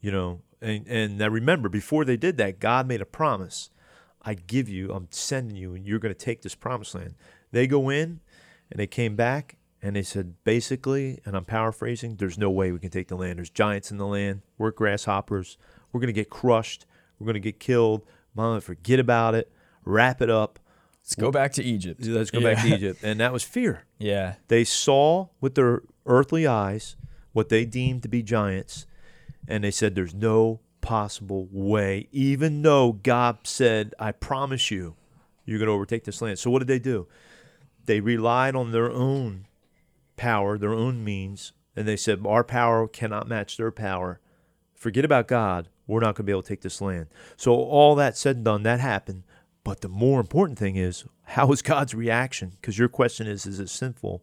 You 0.00 0.10
know, 0.10 0.40
and, 0.60 0.84
and 0.88 1.18
now 1.18 1.28
remember, 1.28 1.68
before 1.68 2.04
they 2.04 2.16
did 2.16 2.38
that, 2.38 2.58
God 2.58 2.88
made 2.88 3.00
a 3.00 3.06
promise. 3.06 3.70
I 4.28 4.34
give 4.34 4.68
you, 4.68 4.92
I'm 4.92 5.08
sending 5.10 5.56
you, 5.56 5.74
and 5.74 5.86
you're 5.86 5.98
going 5.98 6.14
to 6.14 6.24
take 6.24 6.42
this 6.42 6.54
promised 6.54 6.94
land. 6.94 7.14
They 7.50 7.66
go 7.66 7.88
in, 7.88 8.20
and 8.70 8.78
they 8.78 8.86
came 8.86 9.16
back, 9.16 9.56
and 9.80 9.96
they 9.96 10.02
said, 10.02 10.34
basically, 10.44 11.18
and 11.24 11.34
I'm 11.34 11.46
paraphrasing, 11.46 12.16
there's 12.16 12.36
no 12.36 12.50
way 12.50 12.70
we 12.70 12.78
can 12.78 12.90
take 12.90 13.08
the 13.08 13.16
land. 13.16 13.38
There's 13.38 13.48
giants 13.48 13.90
in 13.90 13.96
the 13.96 14.06
land. 14.06 14.42
We're 14.58 14.70
grasshoppers. 14.70 15.56
We're 15.90 16.00
going 16.00 16.08
to 16.08 16.12
get 16.12 16.28
crushed. 16.28 16.84
We're 17.18 17.24
going 17.24 17.34
to 17.34 17.40
get 17.40 17.58
killed. 17.58 18.04
Mama, 18.34 18.60
forget 18.60 19.00
about 19.00 19.34
it. 19.34 19.50
Wrap 19.86 20.20
it 20.20 20.28
up. 20.28 20.58
Let's 21.02 21.14
go 21.14 21.30
back 21.30 21.52
to 21.52 21.64
Egypt. 21.64 22.04
Let's 22.04 22.30
go 22.30 22.42
back 22.42 22.62
to 22.64 22.68
Egypt. 22.68 23.00
And 23.02 23.20
that 23.20 23.32
was 23.32 23.42
fear. 23.42 23.84
Yeah. 23.98 24.34
They 24.48 24.62
saw 24.62 25.28
with 25.40 25.54
their 25.54 25.80
earthly 26.04 26.46
eyes 26.46 26.96
what 27.32 27.48
they 27.48 27.64
deemed 27.64 28.02
to 28.02 28.08
be 28.08 28.22
giants, 28.22 28.84
and 29.48 29.64
they 29.64 29.70
said, 29.70 29.94
There's 29.94 30.14
no 30.14 30.60
possible 30.88 31.46
way, 31.52 32.08
even 32.12 32.62
though 32.62 32.92
God 32.92 33.40
said, 33.42 33.94
I 33.98 34.10
promise 34.10 34.70
you, 34.70 34.96
you're 35.44 35.58
going 35.58 35.66
to 35.66 35.74
overtake 35.74 36.04
this 36.04 36.22
land. 36.22 36.38
So, 36.38 36.50
what 36.50 36.60
did 36.60 36.68
they 36.68 36.78
do? 36.78 37.06
They 37.84 38.00
relied 38.00 38.56
on 38.56 38.72
their 38.72 38.90
own 38.90 39.44
power, 40.16 40.56
their 40.56 40.72
own 40.72 41.04
means, 41.04 41.52
and 41.76 41.86
they 41.86 41.96
said, 41.96 42.24
Our 42.26 42.42
power 42.42 42.88
cannot 42.88 43.28
match 43.28 43.58
their 43.58 43.70
power. 43.70 44.18
Forget 44.74 45.04
about 45.04 45.28
God. 45.28 45.68
We're 45.86 46.00
not 46.00 46.14
going 46.14 46.14
to 46.14 46.22
be 46.22 46.32
able 46.32 46.42
to 46.42 46.48
take 46.48 46.62
this 46.62 46.80
land. 46.80 47.08
So, 47.36 47.52
all 47.52 47.94
that 47.96 48.16
said 48.16 48.36
and 48.36 48.44
done, 48.46 48.62
that 48.62 48.80
happened. 48.80 49.24
But 49.64 49.82
the 49.82 49.90
more 49.90 50.20
important 50.20 50.58
thing 50.58 50.76
is, 50.76 51.04
how 51.24 51.48
was 51.48 51.60
God's 51.60 51.94
reaction? 51.94 52.52
Because 52.58 52.78
your 52.78 52.88
question 52.88 53.26
is, 53.26 53.44
is 53.44 53.60
it 53.60 53.68
sinful? 53.68 54.22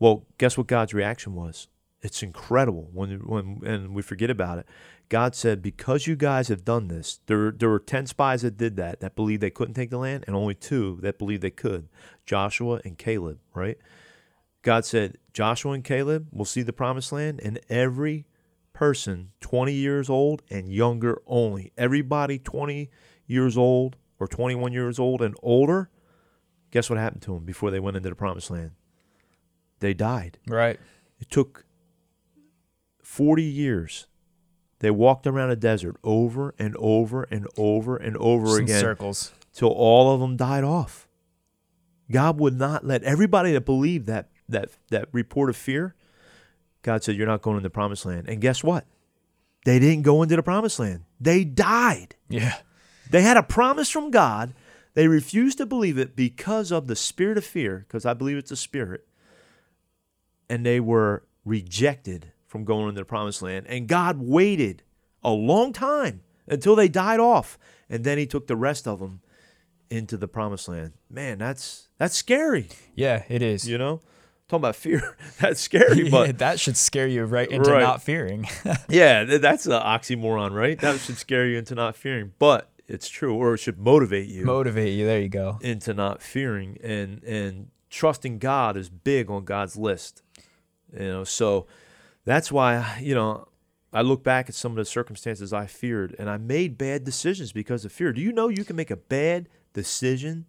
Well, 0.00 0.26
guess 0.38 0.58
what 0.58 0.66
God's 0.66 0.92
reaction 0.92 1.36
was? 1.36 1.68
It's 2.02 2.20
incredible 2.24 2.88
when 2.92 3.18
when 3.20 3.60
and 3.64 3.94
we 3.94 4.02
forget 4.02 4.30
about 4.30 4.58
it. 4.58 4.66
God 5.08 5.34
said, 5.34 5.62
"Because 5.62 6.06
you 6.06 6.16
guys 6.16 6.48
have 6.48 6.64
done 6.64 6.88
this, 6.88 7.20
there 7.26 7.50
there 7.50 7.70
were 7.70 7.78
ten 7.78 8.06
spies 8.06 8.42
that 8.42 8.56
did 8.56 8.76
that 8.76 9.00
that 9.00 9.16
believed 9.16 9.42
they 9.42 9.50
couldn't 9.50 9.74
take 9.74 9.90
the 9.90 9.98
land, 9.98 10.24
and 10.26 10.36
only 10.36 10.54
two 10.54 10.98
that 11.02 11.18
believed 11.18 11.42
they 11.42 11.50
could, 11.50 11.88
Joshua 12.26 12.80
and 12.84 12.98
Caleb." 12.98 13.38
Right? 13.54 13.78
God 14.62 14.84
said, 14.84 15.16
"Joshua 15.32 15.72
and 15.72 15.84
Caleb 15.84 16.28
will 16.32 16.44
see 16.44 16.62
the 16.62 16.72
promised 16.72 17.12
land, 17.12 17.40
and 17.42 17.58
every 17.70 18.26
person 18.74 19.30
20 19.40 19.72
years 19.72 20.10
old 20.10 20.42
and 20.50 20.72
younger 20.72 21.22
only. 21.26 21.72
Everybody 21.76 22.38
20 22.38 22.90
years 23.26 23.56
old 23.56 23.96
or 24.20 24.28
21 24.28 24.72
years 24.72 24.98
old 24.98 25.22
and 25.22 25.34
older. 25.42 25.90
Guess 26.70 26.90
what 26.90 26.98
happened 26.98 27.22
to 27.22 27.34
them 27.34 27.44
before 27.44 27.70
they 27.70 27.80
went 27.80 27.96
into 27.96 28.10
the 28.10 28.14
promised 28.14 28.50
land? 28.50 28.72
They 29.80 29.94
died." 29.94 30.38
Right. 30.46 30.78
It 31.18 31.30
took 31.30 31.64
40 33.02 33.42
years. 33.42 34.06
They 34.80 34.90
walked 34.90 35.26
around 35.26 35.50
a 35.50 35.56
desert 35.56 35.96
over 36.04 36.54
and 36.58 36.76
over 36.78 37.24
and 37.24 37.46
over 37.56 37.96
and 37.96 38.16
over 38.16 38.46
Just 38.46 38.58
in 38.58 38.64
again 38.64 38.80
circles. 38.80 39.32
till 39.52 39.70
all 39.70 40.14
of 40.14 40.20
them 40.20 40.36
died 40.36 40.64
off. 40.64 41.08
God 42.10 42.38
would 42.38 42.54
not 42.54 42.84
let 42.86 43.02
everybody 43.02 43.52
that 43.52 43.64
believed 43.64 44.06
that 44.06 44.28
that 44.48 44.70
that 44.90 45.08
report 45.12 45.50
of 45.50 45.56
fear. 45.56 45.94
God 46.82 47.02
said, 47.02 47.16
"You're 47.16 47.26
not 47.26 47.42
going 47.42 47.56
into 47.56 47.66
the 47.66 47.70
promised 47.70 48.06
land." 48.06 48.28
And 48.28 48.40
guess 48.40 48.62
what? 48.64 48.86
They 49.64 49.78
didn't 49.78 50.02
go 50.02 50.22
into 50.22 50.36
the 50.36 50.42
promised 50.42 50.78
land. 50.78 51.04
They 51.20 51.44
died. 51.44 52.14
Yeah. 52.28 52.56
They 53.10 53.22
had 53.22 53.36
a 53.36 53.42
promise 53.42 53.90
from 53.90 54.10
God. 54.10 54.54
They 54.94 55.08
refused 55.08 55.58
to 55.58 55.66
believe 55.66 55.98
it 55.98 56.16
because 56.16 56.70
of 56.72 56.86
the 56.86 56.96
spirit 56.96 57.36
of 57.36 57.44
fear, 57.44 57.84
because 57.86 58.06
I 58.06 58.14
believe 58.14 58.36
it's 58.36 58.50
a 58.50 58.56
spirit. 58.56 59.06
And 60.48 60.64
they 60.64 60.80
were 60.80 61.24
rejected 61.44 62.32
from 62.48 62.64
going 62.64 62.88
into 62.88 63.00
the 63.00 63.04
promised 63.04 63.40
land. 63.42 63.66
And 63.68 63.86
God 63.86 64.18
waited 64.18 64.82
a 65.22 65.30
long 65.30 65.72
time 65.72 66.22
until 66.48 66.74
they 66.74 66.88
died 66.88 67.20
off. 67.20 67.56
And 67.88 68.02
then 68.02 68.18
he 68.18 68.26
took 68.26 68.48
the 68.48 68.56
rest 68.56 68.88
of 68.88 68.98
them 68.98 69.20
into 69.90 70.16
the 70.16 70.26
promised 70.28 70.68
land. 70.68 70.92
Man, 71.08 71.38
that's 71.38 71.88
that's 71.98 72.16
scary. 72.16 72.68
Yeah, 72.96 73.22
it 73.28 73.42
is. 73.42 73.68
You 73.68 73.78
know? 73.78 74.00
Talking 74.48 74.62
about 74.62 74.76
fear, 74.76 75.16
that's 75.40 75.60
scary, 75.60 76.08
but 76.10 76.26
Yeah, 76.26 76.32
that 76.32 76.58
should 76.58 76.76
scare 76.78 77.06
you 77.06 77.24
right 77.24 77.50
into 77.50 77.70
Right. 77.70 77.82
not 77.82 78.02
fearing. 78.02 78.46
yeah, 78.88 79.24
that's 79.24 79.66
an 79.66 79.72
oxymoron, 79.72 80.52
right? 80.52 80.78
That 80.80 80.98
should 81.00 81.18
scare 81.18 81.46
you 81.46 81.58
into 81.58 81.74
not 81.74 81.96
fearing, 81.96 82.32
but 82.38 82.70
it's 82.86 83.10
true, 83.10 83.34
or 83.34 83.52
it 83.54 83.58
should 83.58 83.78
motivate 83.78 84.26
you 84.28 84.46
Motivate 84.46 84.94
you. 84.94 85.04
There 85.04 85.20
you 85.20 85.28
go. 85.28 85.58
into 85.60 85.92
not 85.92 86.22
fearing 86.22 86.78
and 86.82 87.22
and 87.24 87.68
trusting 87.90 88.38
God 88.38 88.76
is 88.78 88.88
big 88.88 89.30
on 89.30 89.44
God's 89.44 89.76
list. 89.76 90.22
You 90.98 91.08
know, 91.08 91.24
so 91.24 91.66
that's 92.28 92.52
why 92.52 92.98
you 93.00 93.14
know 93.14 93.48
I 93.92 94.02
look 94.02 94.22
back 94.22 94.48
at 94.48 94.54
some 94.54 94.72
of 94.72 94.76
the 94.76 94.84
circumstances 94.84 95.52
I 95.52 95.66
feared, 95.66 96.14
and 96.18 96.28
I 96.28 96.36
made 96.36 96.76
bad 96.78 97.04
decisions 97.04 97.52
because 97.52 97.84
of 97.84 97.92
fear. 97.92 98.12
Do 98.12 98.20
you 98.20 98.32
know 98.32 98.48
you 98.48 98.64
can 98.64 98.76
make 98.76 98.90
a 98.90 98.96
bad 98.96 99.48
decision 99.72 100.44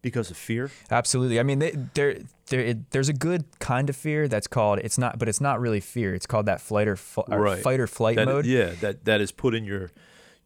because 0.00 0.30
of 0.30 0.36
fear? 0.36 0.70
Absolutely. 0.90 1.40
I 1.40 1.42
mean, 1.42 1.58
they, 1.58 1.72
there, 1.94 2.18
there, 2.46 2.60
it, 2.60 2.90
there's 2.92 3.08
a 3.08 3.12
good 3.12 3.44
kind 3.58 3.90
of 3.90 3.96
fear 3.96 4.28
that's 4.28 4.46
called. 4.46 4.78
It's 4.78 4.96
not, 4.98 5.18
but 5.18 5.28
it's 5.28 5.40
not 5.40 5.60
really 5.60 5.80
fear. 5.80 6.14
It's 6.14 6.26
called 6.26 6.46
that 6.46 6.60
flight 6.60 6.86
or, 6.86 6.96
fu- 6.96 7.22
or 7.22 7.40
Right. 7.40 7.62
fight 7.62 7.80
or 7.80 7.86
flight 7.88 8.16
That, 8.16 8.26
mode. 8.26 8.46
yeah, 8.46 8.70
that 8.80 9.04
that 9.06 9.20
is 9.20 9.32
put 9.32 9.54
in 9.54 9.64
your 9.64 9.90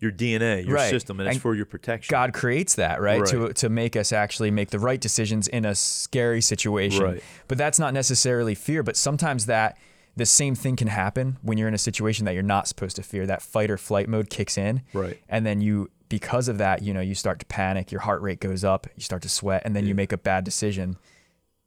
your 0.01 0.13
DNA, 0.13 0.65
your 0.65 0.77
Right. 0.77 0.91
system, 0.91 1.19
and 1.21 1.27
it's 1.29 1.35
And 1.37 1.43
for 1.43 1.55
your 1.57 1.67
protection. 1.67 2.11
God 2.13 2.33
creates 2.33 2.77
that, 2.77 3.01
right? 3.03 3.27
To 3.27 3.53
to 3.53 3.69
make 3.69 3.95
us 3.97 4.13
actually 4.13 4.51
make 4.51 4.71
the 4.71 4.79
right 4.79 5.01
decisions 5.01 5.49
in 5.49 5.65
a 5.67 5.75
scary 5.75 6.41
situation. 6.41 7.03
Right. 7.05 7.23
But 7.49 7.59
that's 7.59 7.79
not 7.79 7.93
necessarily 7.93 8.55
fear, 8.55 8.83
but 8.83 8.97
sometimes 8.97 9.47
that 9.47 9.77
the 10.19 10.27
same 10.27 10.55
thing 10.55 10.77
can 10.77 10.89
happen 10.89 11.39
when 11.43 11.57
you're 11.59 11.69
in 11.69 11.75
a 11.75 11.79
situation 11.79 12.25
that 12.27 12.35
you're 12.35 12.43
not 12.43 12.69
supposed 12.69 12.97
to 12.97 13.03
fear. 13.03 13.27
That 13.27 13.41
fight 13.43 13.71
or 13.71 13.79
flight 13.79 14.09
mode 14.09 14.29
kicks 14.31 14.59
in. 14.59 14.83
Right. 14.93 15.19
And 15.29 15.47
then 15.47 15.61
you 15.61 15.91
because 16.11 16.49
of 16.49 16.57
that, 16.59 16.83
you 16.83 16.95
know, 16.95 17.01
you 17.03 17.15
start 17.15 17.39
to 17.41 17.47
panic, 17.47 17.93
your 17.93 18.01
heart 18.01 18.23
rate 18.23 18.41
goes 18.41 18.65
up, 18.65 18.87
you 18.97 19.03
start 19.03 19.21
to 19.23 19.29
sweat, 19.29 19.63
and 19.65 19.77
then 19.77 19.87
you 19.87 19.95
make 19.95 20.11
a 20.13 20.17
bad 20.17 20.43
decision 20.45 20.97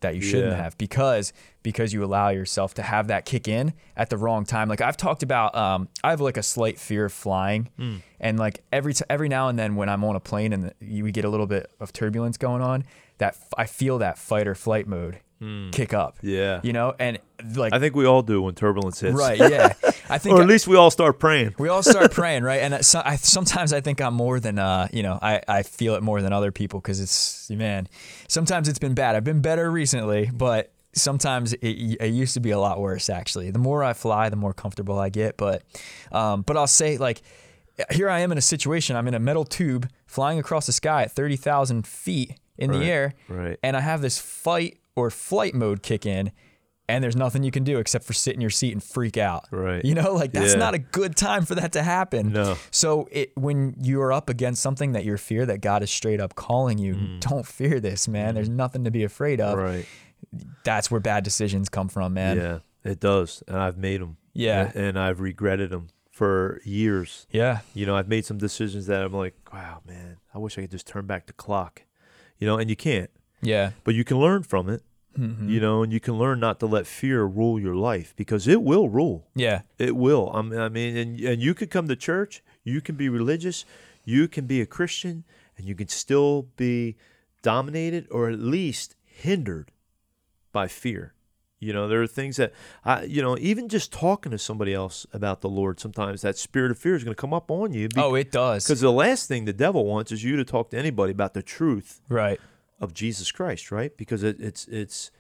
that 0.02 0.16
you 0.16 0.22
shouldn't 0.22 0.54
Yeah. 0.58 0.64
have 0.64 0.76
because 0.80 1.32
because 1.62 1.94
you 1.94 2.04
allow 2.04 2.30
yourself 2.30 2.74
to 2.74 2.82
have 2.82 3.08
that 3.10 3.24
kick 3.24 3.48
in 3.48 3.74
at 3.96 4.10
the 4.10 4.18
wrong 4.18 4.46
time. 4.46 4.68
Like 4.68 4.82
I've 4.82 4.98
talked 4.98 5.22
about, 5.22 5.54
um, 5.56 5.90
I 6.04 6.10
have 6.10 6.22
like 6.22 6.38
a 6.38 6.44
slight 6.44 6.80
fear 6.80 7.06
of 7.06 7.14
flying, 7.14 7.70
Hmm. 7.78 7.98
and 8.20 8.40
like 8.40 8.64
every 8.74 8.96
t- 8.96 9.06
every 9.12 9.30
now 9.30 9.48
and 9.48 9.60
then 9.60 9.76
when 9.76 9.90
I'm 9.90 10.04
on 10.04 10.16
a 10.16 10.20
plane 10.20 10.54
and 10.54 10.64
the, 10.80 11.02
we 11.04 11.12
get 11.12 11.24
a 11.24 11.30
little 11.30 11.46
bit 11.46 11.70
of 11.80 11.94
turbulence 11.94 12.38
going 12.38 12.64
on, 12.64 12.84
that 13.20 13.36
f- 13.36 13.54
I 13.60 13.66
feel 13.68 14.00
that 14.00 14.18
fight 14.18 14.48
or 14.48 14.56
flight 14.56 14.88
mode 14.88 15.20
kick 15.72 15.94
up. 15.94 16.18
Yeah. 16.22 16.60
you 16.64 16.72
know, 16.74 16.94
and 17.00 17.18
like 17.56 17.74
I 17.74 17.80
think 17.80 17.96
we 17.96 18.06
all 18.06 18.22
do 18.22 18.42
when 18.42 18.54
turbulence 18.56 19.00
hits. 19.00 19.16
right, 19.16 19.38
yeah, 19.40 19.74
I 20.10 20.18
think 20.20 20.38
or 20.38 20.42
at 20.42 20.48
least 20.48 20.68
we 20.68 20.76
all 20.76 20.92
start 20.92 21.18
praying. 21.20 21.56
we 21.58 21.68
all 21.70 21.82
start 21.84 22.12
praying, 22.20 22.44
right? 22.44 22.62
And 22.62 22.86
so, 22.86 23.02
I, 23.04 23.16
sometimes 23.16 23.74
I 23.74 23.82
think 23.82 24.00
I'm 24.02 24.14
more 24.14 24.40
than, 24.40 24.60
uh, 24.60 24.88
you 24.94 25.02
know, 25.04 25.18
I, 25.22 25.42
I 25.48 25.64
feel 25.64 25.96
it 25.96 26.04
more 26.04 26.22
than 26.22 26.32
other 26.34 26.52
people 26.52 26.80
because 26.80 27.00
it's, 27.00 27.50
man, 27.50 27.88
sometimes 28.28 28.68
it's 28.70 28.80
been 28.80 28.94
bad. 28.94 29.16
I've 29.16 29.24
been 29.24 29.42
better 29.42 29.72
recently, 29.72 30.30
but 30.32 30.72
sometimes 30.94 31.54
it, 31.54 31.66
it 32.00 32.10
used 32.14 32.34
to 32.36 32.40
be 32.40 32.52
a 32.52 32.60
lot 32.60 32.80
worse, 32.80 33.10
actually. 33.10 33.50
The 33.50 33.60
more 33.60 33.84
I 33.84 33.94
fly, 33.94 34.30
the 34.30 34.36
more 34.36 34.54
comfortable 34.54 35.00
I 35.00 35.10
get. 35.10 35.38
But, 35.38 35.64
um, 36.12 36.44
but 36.44 36.58
I'll 36.58 36.68
say, 36.68 36.98
like, 36.98 37.22
here 37.90 38.10
I 38.10 38.20
am 38.20 38.32
in 38.32 38.38
a 38.38 38.42
situation, 38.42 38.96
I'm 38.96 39.08
in 39.08 39.16
a 39.16 39.20
metal 39.20 39.46
tube 39.46 39.90
flying 40.06 40.38
across 40.38 40.68
the 40.68 40.74
sky 40.74 41.04
at 41.04 41.12
30,000 41.14 41.88
feet 41.88 42.36
in 42.58 42.70
Right, 42.70 42.78
the 42.80 42.86
air. 42.86 43.14
right. 43.30 43.58
And 43.64 43.76
I 43.76 43.80
have 43.82 44.02
this 44.02 44.20
fight 44.20 44.78
or 44.96 45.10
flight 45.10 45.54
mode 45.54 45.82
kick 45.84 46.06
in. 46.06 46.32
And 46.90 47.02
there's 47.02 47.16
nothing 47.16 47.44
you 47.44 47.52
can 47.52 47.64
do 47.64 47.78
except 47.80 48.04
for 48.04 48.12
sit 48.12 48.36
in 48.36 48.42
your 48.42 48.50
seat 48.50 48.74
and 48.74 48.84
freak 48.84 49.16
out. 49.16 49.46
Right. 49.50 49.86
You 49.86 49.96
know, 49.96 50.14
like 50.14 50.34
that's 50.34 50.54
Yeah. 50.54 50.60
not 50.60 50.74
a 50.74 50.80
good 50.80 51.16
time 51.16 51.46
for 51.46 51.56
that 51.56 51.72
to 51.74 51.84
happen. 51.84 52.34
No. 52.34 52.58
So 52.70 53.08
it 53.12 53.32
when 53.38 53.76
you 53.80 54.02
are 54.02 54.12
up 54.12 54.28
against 54.28 54.62
something 54.62 54.92
that 54.92 55.06
you 55.06 55.16
fear 55.16 55.46
that 55.46 55.62
God 55.62 55.84
is 55.84 55.90
straight 55.92 56.20
up 56.20 56.36
calling 56.36 56.78
you, 56.80 57.20
don't 57.22 57.46
fear 57.48 57.80
this, 57.80 58.10
man. 58.10 58.36
There's 58.36 58.50
nothing 58.50 58.84
to 58.84 58.92
be 58.92 59.04
afraid 59.06 59.40
of. 59.40 59.58
Mm. 59.58 59.64
Right. 59.64 59.86
That's 60.66 60.92
where 60.92 61.00
bad 61.00 61.24
decisions 61.24 61.70
come 61.70 61.88
from, 61.88 62.14
man. 62.14 62.38
Yeah, 62.38 62.60
it 62.84 63.00
does, 63.00 63.42
and 63.48 63.58
I've 63.58 63.78
made 63.78 64.02
them. 64.02 64.18
Yeah. 64.34 64.72
and 64.76 64.98
I've 65.00 65.20
regretted 65.22 65.70
them 65.70 65.88
for 66.10 66.62
years. 66.66 67.26
Yeah. 67.32 67.60
You 67.74 67.86
know, 67.86 67.96
I've 67.96 68.08
made 68.10 68.26
some 68.26 68.38
decisions 68.38 68.86
that 68.88 69.02
I'm 69.02 69.14
like, 69.14 69.36
wow, 69.54 69.80
man, 69.88 70.18
I 70.34 70.40
wish 70.40 70.58
I 70.58 70.62
could 70.62 70.72
just 70.72 70.88
turn 70.88 71.06
back 71.06 71.28
the 71.28 71.34
clock. 71.34 71.84
You 72.38 72.48
know, 72.48 72.58
and 72.58 72.70
you 72.70 72.76
can't, 72.76 73.10
Yeah. 73.42 73.72
but 73.84 73.96
you 73.96 74.04
can 74.04 74.18
learn 74.18 74.44
from 74.44 74.70
it. 74.70 74.84
Mm-hmm. 75.20 75.50
You 75.50 75.60
know, 75.60 75.84
and 75.84 75.92
you 75.92 76.00
can 76.00 76.18
learn 76.18 76.40
not 76.40 76.60
to 76.62 76.66
let 76.66 76.88
fear 76.88 77.24
rule 77.26 77.60
your 77.60 77.76
life 77.76 78.14
because 78.16 78.48
it 78.48 78.62
will 78.64 78.88
rule. 78.88 79.28
Yeah. 79.36 79.64
It 79.78 79.98
will. 79.98 80.32
I 80.34 80.42
mean, 80.42 80.60
I 80.60 80.70
mean, 80.70 80.96
and 80.96 81.20
and 81.20 81.42
you 81.42 81.54
could 81.54 81.70
come 81.70 81.90
to 81.90 81.98
church, 81.98 82.42
you 82.64 82.80
can 82.80 82.96
be 82.96 83.10
religious, 83.10 83.66
you 84.06 84.30
can 84.30 84.46
be 84.48 84.62
a 84.62 84.66
Christian, 84.66 85.26
and 85.58 85.68
you 85.68 85.76
can 85.76 85.90
still 85.90 86.44
be 86.56 86.96
dominated 87.42 88.08
or 88.10 88.30
at 88.30 88.40
least 88.40 88.96
hindered 89.04 89.72
by 90.54 90.68
fear. 90.70 91.14
You 91.60 91.74
know, 91.74 91.88
there 91.88 92.02
are 92.02 92.08
things 92.08 92.38
that 92.38 92.54
I, 92.86 93.04
you 93.04 93.22
know, 93.22 93.38
even 93.38 93.68
just 93.70 93.92
talking 93.92 94.32
to 94.32 94.38
somebody 94.38 94.74
else 94.74 95.06
about 95.14 95.42
the 95.42 95.50
Lord, 95.50 95.80
sometimes 95.80 96.22
that 96.22 96.38
spirit 96.38 96.72
of 96.72 96.78
fear 96.80 96.96
is 96.96 97.04
going 97.04 97.14
to 97.14 97.20
come 97.22 97.34
up 97.34 97.52
on 97.52 97.74
you. 97.74 97.90
oh, 97.98 98.16
it 98.16 98.32
does. 98.32 98.64
because 98.66 98.80
the 98.82 98.92
last 98.92 99.28
thing 99.28 99.46
the 99.46 99.54
devil 99.54 99.86
wants 99.86 100.12
is 100.12 100.24
you 100.24 100.38
to 100.38 100.46
talk 100.46 100.72
to 100.72 100.78
anybody 100.78 101.12
about 101.12 101.34
the 101.34 101.44
truth 101.44 102.00
Right. 102.10 102.40
Of 102.82 102.94
Jesus 102.94 103.32
Christ, 103.32 103.72
right? 103.72 103.96
Because 103.96 104.24
it, 104.24 104.42
it's 104.42 104.68
it's 104.68 105.12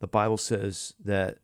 the 0.00 0.08
Bible 0.08 0.38
says 0.38 0.94
that 1.04 1.38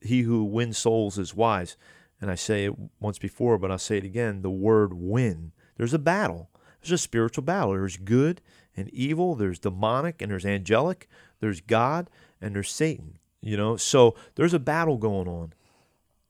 he 0.00 0.22
who 0.22 0.44
wins 0.44 0.76
souls 0.76 1.16
is 1.16 1.34
wise, 1.34 1.76
and 2.20 2.30
I 2.30 2.34
say 2.34 2.64
it 2.64 2.74
once 3.00 3.18
before, 3.18 3.56
but 3.56 3.70
I'll 3.70 3.78
say 3.78 3.96
it 3.96 4.04
again. 4.04 4.42
The 4.42 4.50
word 4.50 4.92
"win." 4.92 5.52
There's 5.76 5.94
a 5.94 5.98
battle. 5.98 6.50
There's 6.82 6.92
a 6.92 6.98
spiritual 6.98 7.44
battle. 7.44 7.72
There's 7.72 7.96
good 7.96 8.42
and 8.76 8.90
evil. 8.90 9.34
There's 9.34 9.58
demonic 9.58 10.20
and 10.20 10.30
there's 10.30 10.44
angelic. 10.44 11.08
There's 11.40 11.60
God 11.60 12.10
and 12.40 12.54
there's 12.54 12.70
Satan. 12.70 13.18
You 13.40 13.56
know, 13.56 13.76
so 13.76 14.14
there's 14.34 14.54
a 14.54 14.58
battle 14.58 14.96
going 14.96 15.28
on, 15.28 15.52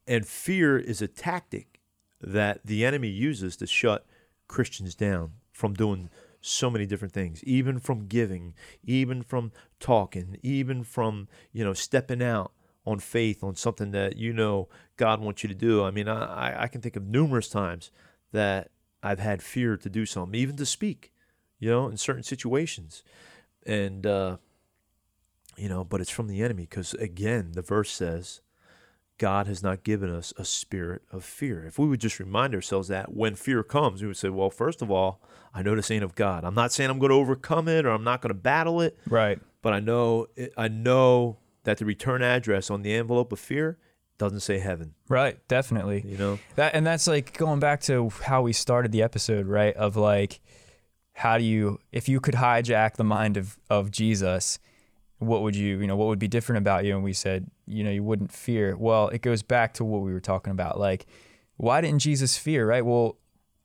and 0.07 0.27
fear 0.27 0.79
is 0.79 1.01
a 1.01 1.09
tactic 1.09 1.81
that 2.21 2.61
the 2.65 2.85
enemy 2.85 3.09
uses 3.09 3.57
to 3.57 3.67
shut 3.67 4.05
Christians 4.49 4.95
down 4.95 5.33
from 5.53 5.75
doing 5.75 6.11
so 6.47 6.69
many 6.71 6.85
different 6.87 7.15
things, 7.15 7.43
even 7.45 7.79
from 7.79 8.07
giving, 8.07 8.55
even 8.85 9.23
from 9.23 9.51
talking, 9.81 10.37
even 10.43 10.85
from, 10.85 11.27
you 11.53 11.65
know, 11.65 11.73
stepping 11.73 12.23
out 12.23 12.53
on 12.87 12.99
faith 12.99 13.43
on 13.43 13.57
something 13.57 13.93
that 13.93 14.17
you 14.17 14.33
know 14.33 14.69
God 14.99 15.21
wants 15.21 15.43
you 15.43 15.49
to 15.49 15.55
do. 15.55 15.83
I 15.83 15.91
mean, 15.91 16.07
I, 16.07 16.65
I- 16.65 16.69
can 16.69 16.83
think 16.83 16.97
of 16.97 17.07
numerous 17.07 17.49
times 17.49 17.91
that 18.33 18.71
I've 19.03 19.21
had 19.21 19.43
fear 19.43 19.77
to 19.79 19.89
do 19.89 20.05
something, 20.05 20.39
even 20.39 20.57
to 20.57 20.67
speak, 20.67 21.13
you 21.59 21.71
know, 21.71 21.89
in 21.89 21.97
certain 21.97 22.23
situations. 22.23 23.03
And, 23.67 24.07
uh, 24.07 24.37
you 25.57 25.69
know, 25.69 25.85
but 25.85 26.01
it's 26.01 26.11
from 26.11 26.27
the 26.27 26.43
enemy 26.43 26.65
because, 26.69 26.93
again, 26.95 27.53
the 27.53 27.63
verse 27.63 27.91
says, 27.91 28.41
God 29.25 29.47
has 29.47 29.63
not 29.63 29.85
given 29.85 30.11
us 30.11 30.35
a 30.37 30.45
spirit 30.45 31.01
of 31.11 31.25
fear. 31.25 31.65
If 31.67 31.79
we 31.79 31.87
would 31.87 32.01
just 32.01 32.19
remind 32.21 32.55
ourselves 32.55 32.89
that 32.89 33.15
when 33.15 33.35
fear 33.37 33.63
comes, 33.63 34.03
we 34.03 34.09
would 34.09 34.19
say, 34.19 34.29
well, 34.29 34.51
first 34.51 34.83
of 34.83 34.91
all, 34.91 35.23
I 35.55 35.63
know 35.63 35.75
this 35.75 35.91
ain't 35.91 36.05
of 36.05 36.15
God. 36.15 36.45
I'm 36.45 36.55
not 36.55 36.73
saying 36.73 36.91
I'm 36.91 36.99
going 36.99 37.09
to 37.11 37.17
overcome 37.17 37.67
it 37.69 37.87
or 37.87 37.91
I'm 37.91 38.05
not 38.05 38.21
going 38.21 38.29
to 38.31 38.35
battle 38.35 38.83
it, 38.83 38.99
Right. 39.09 39.39
but 39.63 39.73
I 39.73 39.81
know 39.81 40.27
I 40.59 40.69
know 40.69 41.39
that 41.63 41.79
the 41.79 41.87
return 41.87 42.21
address 42.23 42.71
on 42.71 42.83
the 42.83 42.93
envelope 42.93 43.33
of 43.33 43.39
fear 43.41 43.79
doesn't 44.19 44.41
say 44.41 44.59
heaven. 44.59 44.93
Right. 45.09 45.39
Definitely. 45.49 46.05
You 46.07 46.19
know, 46.19 46.39
That 46.57 46.75
and 46.75 46.87
that's 46.87 47.07
like 47.07 47.37
going 47.39 47.61
back 47.61 47.81
to 47.83 48.11
how 48.25 48.43
we 48.43 48.53
started 48.53 48.93
the 48.93 49.03
episode, 49.03 49.47
right? 49.47 49.75
Of 49.75 49.97
like 49.97 50.41
how 51.15 51.39
do 51.39 51.45
you 51.45 51.81
if 51.93 52.09
you 52.11 52.21
could 52.21 52.35
hijack 52.35 52.97
the 52.97 53.05
mind 53.05 53.37
of 53.39 53.57
of 53.71 53.91
Jesus, 53.91 54.59
what 55.19 55.41
would 55.43 55.57
you, 55.57 55.79
you 55.81 55.87
know, 55.87 55.97
what 55.97 56.09
would 56.09 56.19
be 56.19 56.29
different 56.29 56.59
about 56.59 56.85
you? 56.85 56.95
And 56.95 57.03
we 57.03 57.13
said, 57.15 57.51
you 57.67 57.85
know, 57.85 57.91
you 57.91 58.03
wouldn't 58.03 58.33
fear. 58.33 58.77
Well, 58.77 59.09
it 59.09 59.23
goes 59.23 59.43
back 59.43 59.75
to 59.75 59.85
what 59.85 60.03
we 60.03 60.13
were 60.13 60.21
talking 60.21 60.51
about. 60.51 60.79
Like, 60.79 61.07
why 61.57 61.81
didn't 61.81 62.01
Jesus 62.01 62.37
fear, 62.37 62.67
right? 62.67 62.85
Well, 62.85 63.17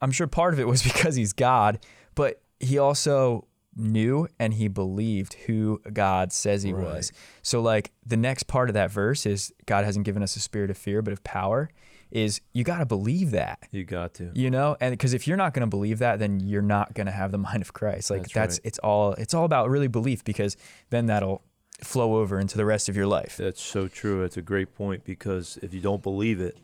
I'm 0.01 0.12
sure 0.12 0.27
part 0.27 0.53
of 0.53 0.59
it 0.59 0.67
was 0.67 0.81
because 0.91 1.15
he's 1.15 1.33
God, 1.33 1.79
but 2.15 2.41
he 2.59 2.77
also 2.77 3.45
knew 3.75 4.27
and 4.39 4.53
he 4.53 4.67
believed 4.67 5.33
who 5.45 5.79
God 5.93 6.31
says 6.33 6.63
he 6.63 6.73
Right. 6.73 6.83
was. 6.83 7.12
So 7.41 7.62
like 7.62 7.91
the 8.05 8.17
next 8.17 8.43
part 8.43 8.69
of 8.69 8.73
that 8.73 8.91
verse 8.91 9.25
is 9.25 9.53
God 9.65 9.85
hasn't 9.85 10.05
given 10.05 10.21
us 10.23 10.35
a 10.35 10.39
spirit 10.39 10.69
of 10.69 10.77
fear, 10.77 11.01
but 11.01 11.13
of 11.13 11.23
power. 11.23 11.69
Is 12.12 12.41
you 12.53 12.63
got 12.63 12.79
to 12.79 12.88
believe 12.88 13.29
that 13.31 13.59
you 13.69 13.83
got 13.85 14.15
to. 14.15 14.31
you 14.33 14.49
know 14.49 14.75
and 14.81 14.91
because 14.93 15.13
if 15.13 15.27
you're 15.27 15.38
not 15.38 15.53
going 15.53 15.62
to 15.62 15.69
believe 15.69 15.99
that 15.99 16.17
then 16.17 16.39
you're 16.39 16.63
not 16.63 16.95
going 16.95 17.05
to 17.05 17.12
have 17.12 17.31
the 17.31 17.38
mind 17.47 17.62
of 17.62 17.71
christ 17.71 18.09
like 18.09 18.23
That's 18.23 18.33
that's, 18.33 18.55
right. 18.55 18.62
it's 18.65 18.79
all 18.79 19.13
it's 19.13 19.35
all 19.35 19.45
about 19.45 19.69
really 19.69 19.88
belief 19.88 20.23
because 20.23 20.57
then 20.89 21.05
that'll 21.05 21.43
flow 21.82 22.18
over 22.18 22.39
into 22.39 22.58
the 22.58 22.65
rest 22.65 22.89
of 22.89 22.96
your 22.96 23.08
life 23.08 23.38
That's 23.38 23.62
so 23.62 23.88
true. 23.88 24.22
That's 24.22 24.38
a 24.38 24.42
great 24.42 24.76
point 24.76 25.04
because 25.04 25.58
if 25.62 25.74
you 25.74 25.80
don't 25.80 26.04
believe 26.04 26.42
it, 26.42 26.58